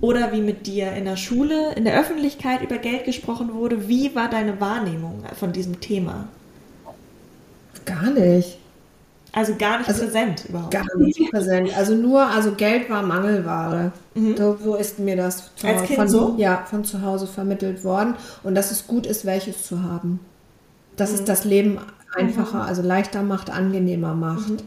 [0.00, 3.88] oder wie mit dir in der Schule, in der Öffentlichkeit über Geld gesprochen wurde.
[3.88, 6.28] Wie war deine Wahrnehmung von diesem Thema?
[7.84, 8.58] Gar nicht.
[9.32, 10.72] Also gar nicht also präsent überhaupt.
[10.72, 11.76] Gar nicht präsent.
[11.76, 13.92] Also nur, also Geld war Mangelware.
[14.14, 14.36] Mhm.
[14.36, 16.34] So, so, ist mir das zu, Als kind von, so?
[16.36, 18.14] ja, von zu Hause vermittelt worden.
[18.42, 20.20] Und dass es gut ist, welches zu haben.
[20.96, 21.16] Dass mhm.
[21.16, 21.78] es das Leben
[22.14, 22.68] einfacher, mhm.
[22.68, 24.50] also leichter macht, angenehmer macht.
[24.50, 24.58] Mhm.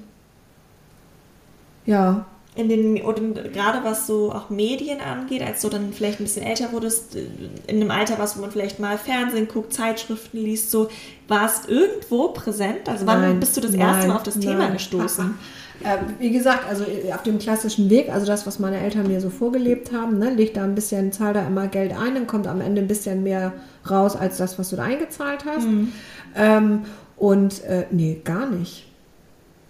[1.86, 6.24] Ja in den, oder gerade was so auch Medien angeht, als du dann vielleicht ein
[6.24, 7.26] bisschen älter wurdest, äh,
[7.68, 10.90] in einem Alter was, wo man vielleicht mal Fernsehen guckt, Zeitschriften liest, so,
[11.28, 12.88] war es irgendwo präsent?
[12.88, 14.48] Also wann nein, bist du das nein, erste Mal auf das nein.
[14.48, 15.36] Thema gestoßen?
[15.84, 19.20] Äh, wie gesagt, also äh, auf dem klassischen Weg, also das, was meine Eltern mir
[19.20, 22.48] so vorgelebt haben, ne, leg da ein bisschen, zahl da immer Geld ein, dann kommt
[22.48, 23.52] am Ende ein bisschen mehr
[23.90, 25.66] raus als das, was du da eingezahlt hast.
[25.66, 25.92] Mhm.
[26.36, 26.86] Ähm,
[27.18, 28.86] und äh, nee, gar nicht.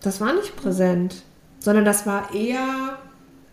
[0.01, 1.23] Das war nicht präsent
[1.63, 2.97] sondern das war eher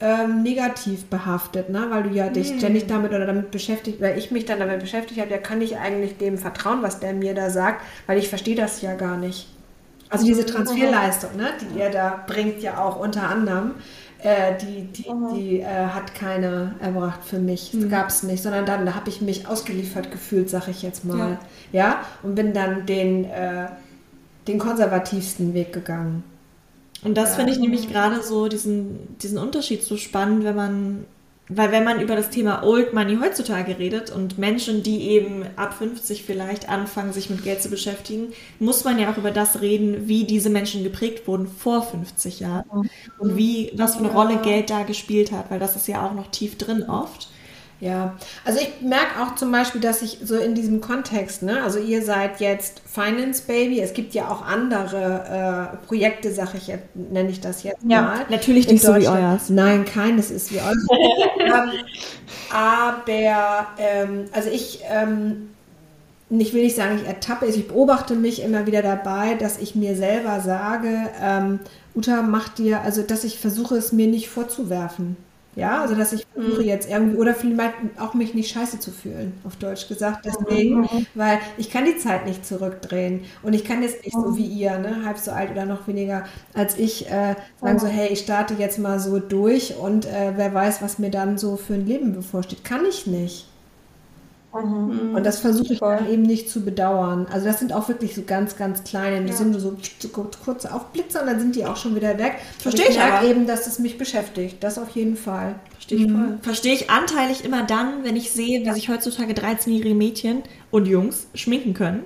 [0.01, 1.87] ähm, negativ behaftet, ne?
[1.91, 2.59] weil du ja dich hm.
[2.59, 5.79] ständig damit oder damit beschäftigt, weil ich mich dann damit beschäftigt habe, ja, kann ich
[5.79, 9.47] eigentlich dem vertrauen, was der mir da sagt, weil ich verstehe das ja gar nicht.
[10.09, 13.75] Also diese Transferleistung, ne, die ihr da bringt, ja auch unter anderem,
[14.23, 17.73] äh, die, die, die äh, hat keiner erbracht für mich.
[17.73, 17.91] Mhm.
[17.91, 21.39] gab es nicht, sondern dann da habe ich mich ausgeliefert gefühlt, sag ich jetzt mal.
[21.71, 22.01] Ja, ja?
[22.25, 23.69] und bin dann den, äh,
[24.49, 26.25] den konservativsten Weg gegangen.
[27.03, 27.37] Und das ja.
[27.37, 31.05] finde ich nämlich gerade so diesen, diesen Unterschied so spannend, wenn man,
[31.49, 35.75] weil wenn man über das Thema Old Money heutzutage redet und Menschen, die eben ab
[35.75, 40.09] 50 vielleicht anfangen, sich mit Geld zu beschäftigen, muss man ja auch über das reden,
[40.09, 44.69] wie diese Menschen geprägt wurden vor 50 Jahren und wie, was für eine Rolle Geld
[44.69, 47.29] da gespielt hat, weil das ist ja auch noch tief drin oft.
[47.81, 48.15] Ja,
[48.45, 52.05] also ich merke auch zum Beispiel, dass ich so in diesem Kontext, ne, also ihr
[52.05, 57.31] seid jetzt Finance Baby, es gibt ja auch andere äh, Projekte, sag ich jetzt, nenne
[57.31, 58.27] ich das jetzt ja, mal.
[58.29, 59.49] Natürlich nicht so wie euers.
[59.49, 60.77] Nein, keines ist wie euers.
[61.41, 61.71] ähm,
[62.53, 65.49] aber, ähm, also ich, ähm,
[66.29, 69.97] ich will nicht sagen, ich ertappe, ich beobachte mich immer wieder dabei, dass ich mir
[69.97, 71.61] selber sage, ähm,
[71.95, 75.17] Uta, mach dir, also dass ich versuche es mir nicht vorzuwerfen.
[75.57, 76.69] Ja, also dass ich versuche mhm.
[76.69, 80.25] jetzt irgendwie, oder vielleicht auch mich nicht scheiße zu fühlen, auf Deutsch gesagt.
[80.25, 81.07] Deswegen, mhm.
[81.15, 83.25] weil ich kann die Zeit nicht zurückdrehen.
[83.43, 86.25] Und ich kann jetzt nicht so wie ihr, ne, halb so alt oder noch weniger
[86.55, 90.55] als ich, äh, sagen so, hey, ich starte jetzt mal so durch und äh, wer
[90.55, 92.65] weiß, was mir dann so für ein Leben bevorsteht.
[92.65, 93.50] Kann ich nicht.
[94.53, 95.15] Mhm.
[95.15, 97.27] Und das versuche ich dann eben nicht zu bedauern.
[97.33, 99.37] Also das sind auch wirklich so ganz, ganz kleine, die ja.
[99.37, 99.77] sind nur so,
[100.45, 102.39] kurze Aufblitzer und dann sind die auch schon wieder weg.
[102.59, 103.27] Verstehe ich, ich aber.
[103.27, 104.63] eben, dass es mich beschäftigt.
[104.63, 105.55] Das auf jeden Fall.
[105.73, 106.15] Verstehe ich mhm.
[106.15, 106.39] voll.
[106.43, 111.29] Verstehe ich anteilig immer dann, wenn ich sehe, wie sich heutzutage 13-jährige Mädchen und Jungs
[111.35, 112.03] schminken können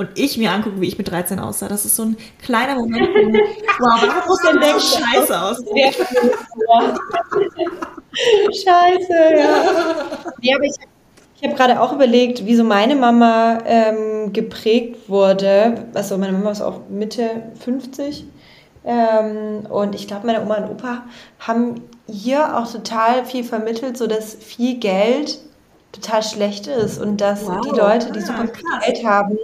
[0.00, 1.68] und ich mir angucke, wie ich mit 13 aussah.
[1.68, 3.06] Das ist so ein kleiner Moment.
[3.80, 5.58] wow, warum muss denn der Scheiße aus?
[8.64, 9.64] Scheiße, ja.
[10.40, 10.74] ja aber ich,
[11.40, 15.86] ich habe gerade auch überlegt, wieso meine Mama ähm, geprägt wurde.
[15.94, 18.26] Also meine Mama ist auch Mitte 50.
[18.84, 21.04] Ähm, und ich glaube, meine Oma und Opa
[21.38, 21.76] haben
[22.06, 25.38] hier auch total viel vermittelt, so dass viel Geld
[25.92, 27.60] total schlecht ist und dass wow.
[27.62, 29.38] die Leute, die super viel Geld haben,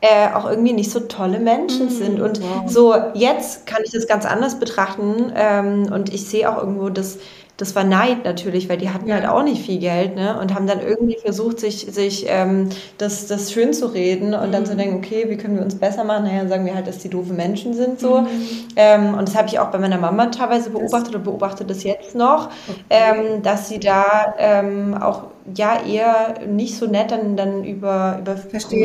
[0.00, 2.20] äh, auch irgendwie nicht so tolle Menschen mm, sind.
[2.20, 2.70] Und wow.
[2.70, 7.18] so jetzt kann ich das ganz anders betrachten ähm, und ich sehe auch irgendwo, dass
[7.58, 9.16] das war Neid natürlich, weil die hatten ja.
[9.16, 10.38] halt auch nicht viel Geld, ne?
[10.40, 14.52] Und haben dann irgendwie versucht, sich, sich ähm, das, das schön zu reden und mhm.
[14.52, 14.78] dann zu mhm.
[14.78, 16.24] denken, okay, wie können wir uns besser machen?
[16.24, 18.20] Naja, sagen wir halt, dass die doofe Menschen sind so.
[18.20, 18.28] Mhm.
[18.76, 22.14] Ähm, und das habe ich auch bei meiner Mama teilweise beobachtet und beobachte das jetzt
[22.14, 22.80] noch, okay.
[22.90, 25.24] ähm, dass sie da ähm, auch
[25.56, 28.36] ja eher nicht so nett dann, dann über, über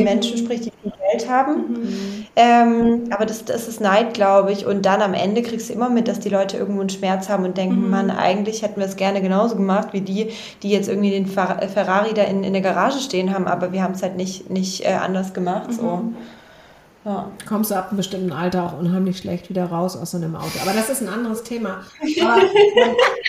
[0.02, 1.56] Menschen spricht, die viel Geld haben.
[1.68, 2.26] Mhm.
[2.36, 4.66] Ähm, aber das, das ist Neid, glaube ich.
[4.66, 7.44] Und dann am Ende kriegst du immer mit, dass die Leute irgendwo einen Schmerz haben
[7.44, 7.90] und denken, mhm.
[7.90, 10.30] man, eigentlich hätten wir es gerne genauso gemacht wie die,
[10.62, 13.94] die jetzt irgendwie den Ferrari da in, in der Garage stehen haben, aber wir haben
[13.94, 15.68] es halt nicht, nicht äh, anders gemacht.
[15.68, 15.74] Mhm.
[15.74, 16.02] So.
[17.04, 17.30] Ja.
[17.46, 20.58] Kommst du ab einem bestimmten Alter auch unheimlich schlecht wieder raus aus so einem Auto.
[20.62, 21.82] Aber das ist ein anderes Thema.
[22.22, 22.40] Aber,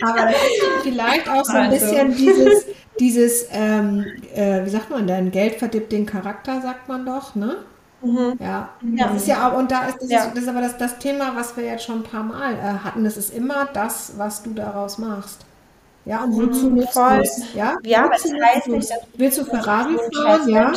[0.01, 1.85] aber das ist vielleicht auch so ein also.
[1.85, 2.65] bisschen dieses,
[2.99, 7.57] dieses ähm, äh, wie sagt man denn, Geld verdippt den Charakter, sagt man doch, ne?
[8.01, 8.37] Mhm.
[8.39, 8.69] Ja.
[8.81, 9.07] ja.
[9.07, 10.23] Das ist ja auch, und da ist das, ja.
[10.25, 12.83] ist, das ist aber das, das Thema, was wir jetzt schon ein paar Mal äh,
[12.83, 13.03] hatten.
[13.03, 15.45] Das ist immer das, was du daraus machst.
[16.05, 17.23] Ja, und wozu mhm, voll.
[17.55, 20.49] Ja, ja was heißt nicht, Willst du Ferrari fahren?
[20.49, 20.73] Ja.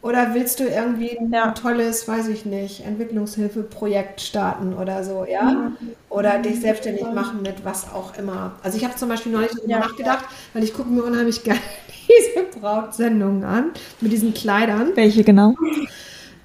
[0.00, 1.50] Oder willst du irgendwie ein ja.
[1.50, 5.42] tolles, weiß ich nicht, Entwicklungshilfeprojekt starten oder so, ja?
[5.42, 5.76] Mhm.
[6.08, 8.52] Oder dich selbstständig machen mit was auch immer.
[8.62, 9.78] Also ich habe zum Beispiel neulich darüber ja.
[9.80, 11.60] nachgedacht, weil ich gucke mir unheimlich gerne
[12.08, 14.92] diese Brautsendungen an mit diesen Kleidern.
[14.94, 15.54] Welche genau?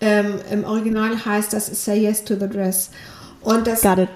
[0.02, 2.90] Ähm, Im Original heißt das Say Yes to the Dress.
[3.42, 4.10] Und das, Got it.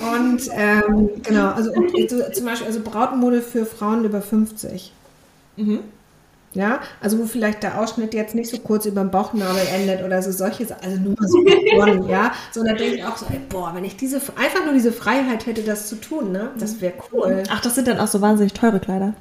[0.00, 4.92] Und ähm, genau, also so, zum Beispiel also Brautmode für Frauen über 50.
[5.56, 5.80] Mhm.
[6.54, 10.22] Ja, also wo vielleicht der Ausschnitt jetzt nicht so kurz über dem Bauchnabel endet oder
[10.22, 13.72] so solche, also nur mal so gewonnen, ja, sondern denke ich auch so, ey, boah,
[13.74, 17.42] wenn ich diese, einfach nur diese Freiheit hätte, das zu tun, ne, das wäre cool.
[17.50, 19.12] Ach, das sind dann auch so wahnsinnig teure Kleider.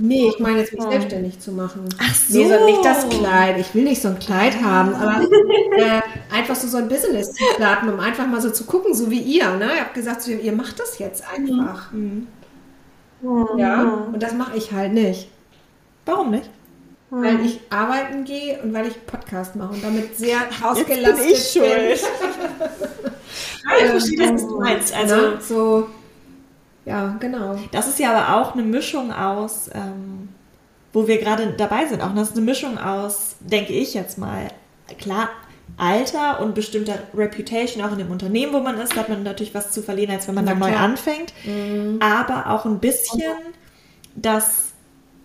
[0.00, 0.90] Nee, ich meine jetzt mich oh.
[0.90, 1.86] selbstständig zu machen.
[1.98, 2.38] Ach so.
[2.38, 3.58] Nee, so nicht das Kleid.
[3.58, 5.22] Ich will nicht so ein Kleid haben, aber
[5.76, 6.00] äh,
[6.34, 9.20] einfach so, so ein Business zu starten, um einfach mal so zu gucken, so wie
[9.20, 9.50] ihr.
[9.56, 9.66] Ne?
[9.74, 11.92] Ihr habt gesagt, so, ihr macht das jetzt einfach.
[11.92, 12.26] Mhm.
[13.58, 15.28] Ja, und das mache ich halt nicht.
[16.04, 16.50] Warum nicht?
[17.10, 21.26] Weil ich arbeiten gehe und weil ich Podcast mache und damit sehr ausgelastet bin.
[21.32, 21.66] Ich schuld.
[21.66, 23.12] bin.
[23.80, 24.94] ich verstehe, was du meinst.
[24.94, 25.88] Also, Na, so
[26.84, 27.58] ja, genau.
[27.72, 30.28] Das ist ja aber auch eine Mischung aus, ähm,
[30.92, 34.48] wo wir gerade dabei sind, auch das ist eine Mischung aus, denke ich jetzt mal,
[34.98, 35.28] klar,
[35.76, 39.70] Alter und bestimmter Reputation auch in dem Unternehmen, wo man ist, hat man natürlich was
[39.70, 41.32] zu verlieren, als wenn man Na, da neu anfängt.
[41.44, 42.00] Mhm.
[42.00, 43.22] Aber auch ein bisschen,
[44.16, 44.69] dass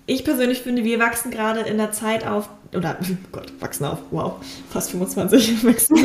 [0.08, 2.98] ich persönlich finde, wir wachsen gerade in der Zeit auf, oder
[3.32, 4.34] Gott, wachsen auf, wow,
[4.70, 5.98] fast 25 wachsen.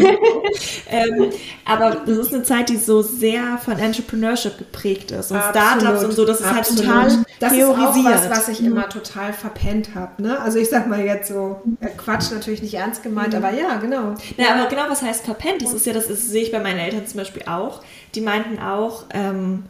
[0.88, 1.30] ähm,
[1.64, 5.82] aber das ist eine Zeit, die so sehr von Entrepreneurship geprägt ist und Absolut.
[5.82, 9.32] Startups und so, das ist halt total das ist auch was, was ich immer total
[9.32, 10.22] verpennt habe.
[10.22, 10.38] Ne?
[10.38, 13.42] Also ich sag mal jetzt so, äh, Quatsch natürlich nicht ernst gemeint, mhm.
[13.42, 14.14] aber ja, genau.
[14.36, 15.62] Ja, aber genau, was heißt verpennt?
[15.62, 17.82] Das ist ja, das ist, sehe ich bei meinen Eltern zum Beispiel auch.
[18.14, 19.64] Die meinten auch, ähm,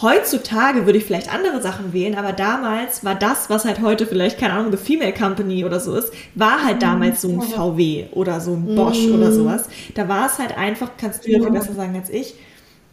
[0.00, 4.38] Heutzutage würde ich vielleicht andere Sachen wählen, aber damals war das, was halt heute vielleicht,
[4.38, 6.80] keine Ahnung, eine Female Company oder so ist, war halt mhm.
[6.80, 9.14] damals so ein VW oder so ein Bosch mm.
[9.14, 9.68] oder sowas.
[9.94, 12.34] Da war es halt einfach, kannst du ja viel besser sagen als ich,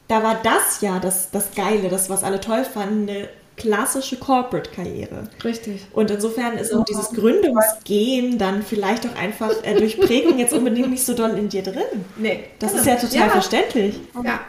[0.08, 5.30] da war das ja das, das Geile, das, was alle toll fanden, eine klassische Corporate-Karriere.
[5.44, 5.86] Richtig.
[5.94, 10.90] Und insofern ist auch dieses Gründungsgehen dann vielleicht auch einfach äh, durch Prägung jetzt unbedingt
[10.90, 11.84] nicht so doll in dir drin.
[12.18, 12.46] Nee.
[12.60, 13.30] Das ist ja total ja.
[13.30, 14.00] verständlich.
[14.24, 14.40] Ja.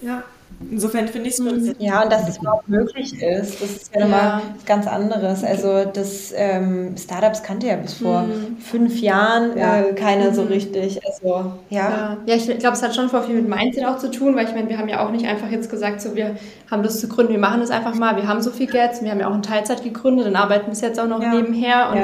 [0.00, 0.24] Ja.
[0.70, 1.74] Insofern finde ich es mhm.
[1.78, 4.06] Ja, und dass es überhaupt möglich ist, das ist ja, ja.
[4.06, 5.44] nochmal ganz anderes.
[5.44, 8.56] Also das ähm, Startups kannte ja bis vor mhm.
[8.58, 9.80] fünf Jahren ja.
[9.80, 10.34] äh, keiner mhm.
[10.34, 11.00] so richtig.
[11.06, 12.16] Also ja.
[12.26, 14.54] Ja, ich glaube, es hat schon vor viel mit Mindset auch zu tun, weil ich
[14.54, 16.36] meine, wir haben ja auch nicht einfach jetzt gesagt, so wir
[16.70, 19.10] haben das zu gründen, wir machen das einfach mal, wir haben so viel Geld, wir
[19.10, 21.98] haben ja auch in Teilzeit gegründet und arbeiten bis jetzt auch noch nebenher und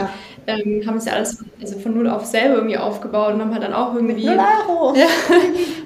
[0.47, 3.53] ähm, haben es ja alles von, also von null auf selber irgendwie aufgebaut und haben
[3.53, 4.26] halt dann auch irgendwie.
[4.26, 4.95] Null Euro.
[4.97, 5.07] Ja,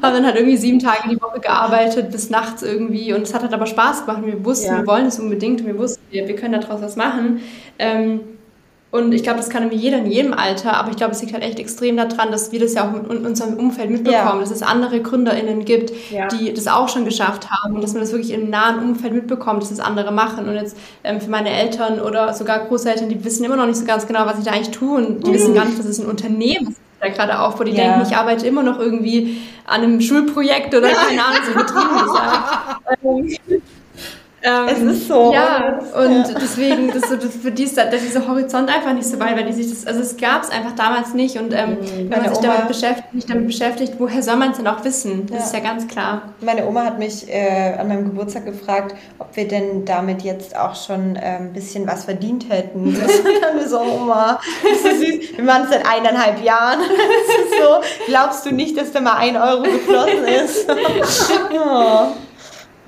[0.02, 3.42] haben dann halt irgendwie sieben Tage die Woche gearbeitet bis nachts irgendwie und es hat
[3.42, 4.22] halt aber Spaß gemacht.
[4.22, 4.78] Und wir wussten, ja.
[4.78, 7.40] wir wollen es unbedingt und wir wussten, wir, wir können daraus was machen.
[7.78, 8.20] Ähm,
[8.90, 11.34] und ich glaube, das kann irgendwie jeder in jedem Alter, aber ich glaube, es liegt
[11.34, 14.40] halt echt extrem daran, dass wir das ja auch in unserem Umfeld mitbekommen, ja.
[14.40, 16.26] dass es andere GründerInnen gibt, ja.
[16.28, 19.62] die das auch schon geschafft haben und dass man das wirklich im nahen Umfeld mitbekommt,
[19.62, 20.48] dass das andere machen.
[20.48, 20.74] Und jetzt
[21.04, 24.24] ähm, für meine Eltern oder sogar Großeltern, die wissen immer noch nicht so ganz genau,
[24.24, 25.34] was ich da eigentlich tue und die mhm.
[25.34, 27.84] wissen gar nicht, dass es ein Unternehmen ist da gerade aufbaut, die ja.
[27.84, 33.62] denken, ich arbeite immer noch irgendwie an einem Schulprojekt oder keine Ahnung, so betrieben gesagt.
[34.48, 35.32] Ähm, es ist so.
[35.32, 36.34] Ja, und ja.
[36.40, 39.52] deswegen, das, das, für die ist da, dieser Horizont einfach nicht so weit, weil die
[39.52, 42.10] sich das, also es gab es einfach damals nicht und ähm, mhm.
[42.10, 44.82] wenn man sich Oma, damit beschäftigt, nicht damit beschäftigt, woher soll man es denn auch
[44.84, 45.26] wissen?
[45.26, 45.44] Das ja.
[45.44, 46.34] ist ja ganz klar.
[46.40, 50.74] Meine Oma hat mich äh, an meinem Geburtstag gefragt, ob wir denn damit jetzt auch
[50.74, 52.96] schon äh, ein bisschen was verdient hätten.
[53.08, 55.36] Das ist dann so, Oma, das ist süß.
[55.36, 56.80] Wir machen es seit eineinhalb Jahren.
[57.58, 60.68] So, glaubst du nicht, dass da mal ein Euro geflossen ist?
[61.52, 62.12] ja.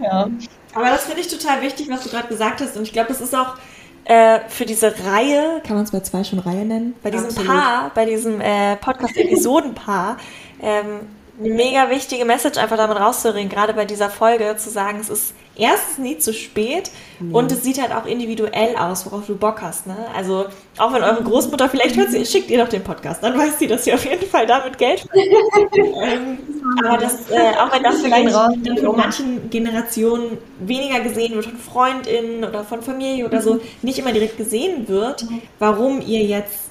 [0.00, 0.28] ja.
[0.74, 2.76] Aber das finde ich total wichtig, was du gerade gesagt hast.
[2.76, 3.56] Und ich glaube, das ist auch
[4.04, 6.94] äh, für diese Reihe, kann man es bei zwei schon Reihe nennen?
[7.02, 7.48] Bei diesem Absolut.
[7.48, 10.16] Paar, bei diesem äh, Podcast-Episodenpaar,
[10.62, 11.00] ähm,
[11.38, 15.34] eine mega wichtige Message einfach damit rauszureden, gerade bei dieser Folge, zu sagen, es ist
[15.60, 16.90] erstens nie zu spät
[17.20, 17.34] mhm.
[17.34, 19.86] und es sieht halt auch individuell aus, worauf du Bock hast.
[19.86, 19.96] Ne?
[20.16, 20.46] Also
[20.78, 23.66] auch wenn eure Großmutter vielleicht hört, sie, schickt ihr doch den Podcast, dann weiß sie,
[23.66, 26.38] dass sie auf jeden Fall damit Geld ähm,
[26.84, 31.58] Aber das, äh, auch wenn das vielleicht dann von manchen Generationen weniger gesehen wird, von
[31.58, 35.42] FreundInnen oder von Familie oder so, nicht immer direkt gesehen wird, mhm.
[35.58, 36.70] warum ihr jetzt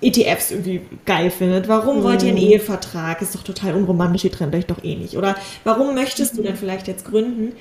[0.00, 1.68] ETFs irgendwie geil findet.
[1.68, 2.50] Warum wollt ihr einen mhm.
[2.50, 3.20] Ehevertrag?
[3.22, 5.16] Ist doch total unromantisch, ihr trennt euch doch eh nicht.
[5.16, 7.54] Oder warum möchtest du denn vielleicht jetzt gründen?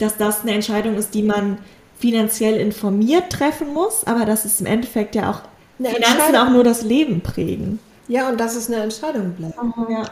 [0.00, 1.58] Dass das eine Entscheidung ist, die man
[1.98, 5.42] finanziell informiert treffen muss, aber dass es im Endeffekt ja auch
[5.78, 7.78] eine Finanzen auch nur das Leben prägen.
[8.08, 9.62] Ja, und dass es eine Entscheidung bleibt.
[9.62, 10.02] Mhm, ja.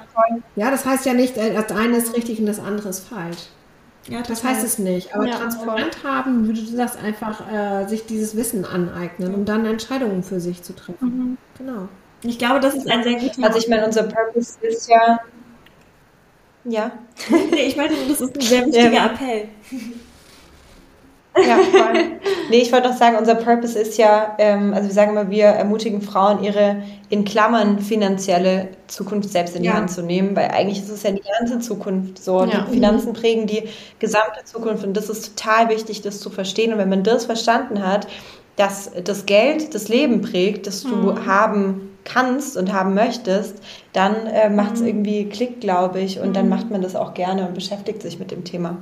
[0.55, 3.49] ja, das heißt ja nicht, äh, das eine ist richtig und das andere ist falsch.
[4.09, 5.15] Ja, das heißt es nicht.
[5.15, 10.23] Aber ja, transparent haben würde das einfach äh, sich dieses Wissen aneignen, um dann Entscheidungen
[10.23, 10.97] für sich zu treffen.
[11.01, 11.39] Mhm.
[11.59, 11.89] Genau.
[12.23, 13.45] Ich glaube, das ist ein sehr guter.
[13.45, 15.21] Also ich meine, unser Purpose ist ja,
[16.71, 16.93] ja.
[17.51, 19.07] nee, ich meine, das ist ein sehr wichtiger ja.
[19.07, 19.49] Appell.
[21.47, 22.19] Ja, voll.
[22.51, 25.45] Nee, ich wollte noch sagen, unser Purpose ist ja, ähm, also wir sagen immer, wir
[25.45, 29.75] ermutigen Frauen, ihre in Klammern finanzielle Zukunft selbst in die ja.
[29.75, 32.45] Hand zu nehmen, weil eigentlich ist es ja die ganze Zukunft so.
[32.45, 32.63] Ja.
[32.63, 33.65] Die Finanzen prägen die
[33.99, 36.73] gesamte Zukunft und das ist total wichtig, das zu verstehen.
[36.73, 38.07] Und wenn man das verstanden hat,
[38.57, 41.27] dass das Geld das Leben prägt, das du mhm.
[41.27, 43.57] haben kannst und haben möchtest,
[43.93, 44.89] dann äh, macht es mhm.
[44.89, 46.33] irgendwie Klick, glaube ich, und mhm.
[46.35, 48.79] dann macht man das auch gerne und beschäftigt sich mit dem Thema.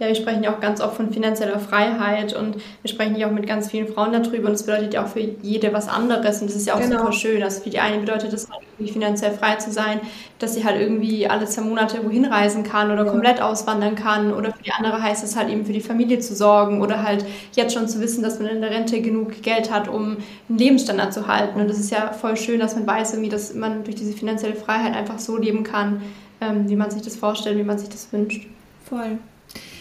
[0.00, 3.32] Ja, wir sprechen ja auch ganz oft von finanzieller Freiheit und wir sprechen ja auch
[3.32, 6.48] mit ganz vielen Frauen darüber und es bedeutet ja auch für jede was anderes und
[6.48, 6.98] das ist ja auch genau.
[6.98, 7.42] super schön.
[7.42, 10.00] Also für die eine bedeutet es halt irgendwie finanziell frei zu sein,
[10.38, 13.10] dass sie halt irgendwie alle zwei Monate wohin reisen kann oder ja.
[13.10, 16.36] komplett auswandern kann oder für die andere heißt es halt eben für die Familie zu
[16.36, 17.24] sorgen oder halt
[17.56, 20.18] jetzt schon zu wissen, dass man in der Rente genug Geld hat, um
[20.48, 23.52] einen Lebensstandard zu halten und das ist ja voll schön, dass man weiß irgendwie, dass
[23.52, 26.02] man durch diese finanzielle Freiheit einfach so leben kann,
[26.40, 28.46] ähm, wie man sich das vorstellt, wie man sich das wünscht.
[28.88, 29.18] Voll.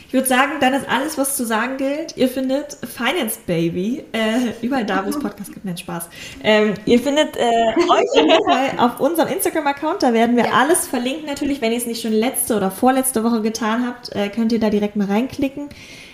[0.08, 2.16] Ich würde sagen, dann ist alles, was zu sagen gilt.
[2.16, 5.66] Ihr findet Finance Baby äh, überall da, wo es Podcast gibt.
[5.66, 6.08] Nein, Spaß.
[6.44, 10.04] Ähm, ihr findet äh, euch auf unserem Instagram-Account.
[10.04, 10.52] Da werden wir ja.
[10.54, 11.26] alles verlinken.
[11.26, 14.60] Natürlich, wenn ihr es nicht schon letzte oder vorletzte Woche getan habt, äh, könnt ihr
[14.60, 15.70] da direkt mal reinklicken.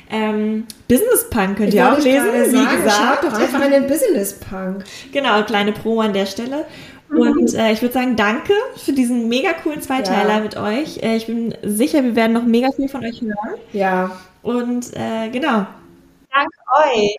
[0.10, 3.24] Ähm, Business Punk könnt ich ihr auch lesen, wie sagen, gesagt.
[3.24, 4.84] Schaut doch einfach in den Business Punk.
[5.12, 6.66] Genau, kleine Promo an der Stelle.
[7.14, 10.40] Und äh, ich würde sagen, danke für diesen mega coolen Zweiteiler ja.
[10.40, 11.02] mit euch.
[11.02, 13.60] Äh, ich bin sicher, wir werden noch mega viel von euch hören.
[13.72, 14.12] Ja.
[14.42, 15.66] Und äh, genau.
[16.32, 16.58] Danke
[16.96, 17.16] euch.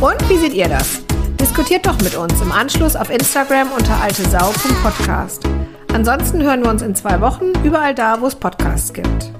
[0.00, 1.02] Und wie seht ihr das?
[1.40, 5.44] Diskutiert doch mit uns im Anschluss auf Instagram unter altesau.podcast.
[5.92, 9.32] Ansonsten hören wir uns in zwei Wochen überall da, wo es Podcasts gibt.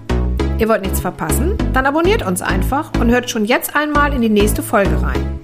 [0.59, 1.59] Ihr wollt nichts verpassen?
[1.75, 5.36] Dann abonniert uns einfach und hört schon jetzt einmal in die nächste Folge rein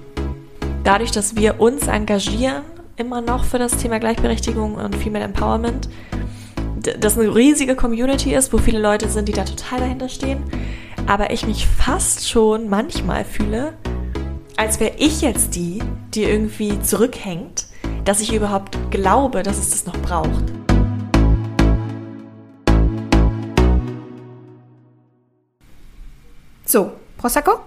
[0.83, 2.63] dadurch, dass wir uns engagieren,
[2.97, 5.89] immer noch für das Thema Gleichberechtigung und Female Empowerment,
[6.99, 10.43] das eine riesige Community ist, wo viele Leute sind, die da total dahinter stehen,
[11.07, 13.73] aber ich mich fast schon manchmal fühle,
[14.57, 15.81] als wäre ich jetzt die,
[16.13, 17.65] die irgendwie zurückhängt,
[18.05, 20.43] dass ich überhaupt glaube, dass es das noch braucht.
[26.65, 27.63] So, Prosecco?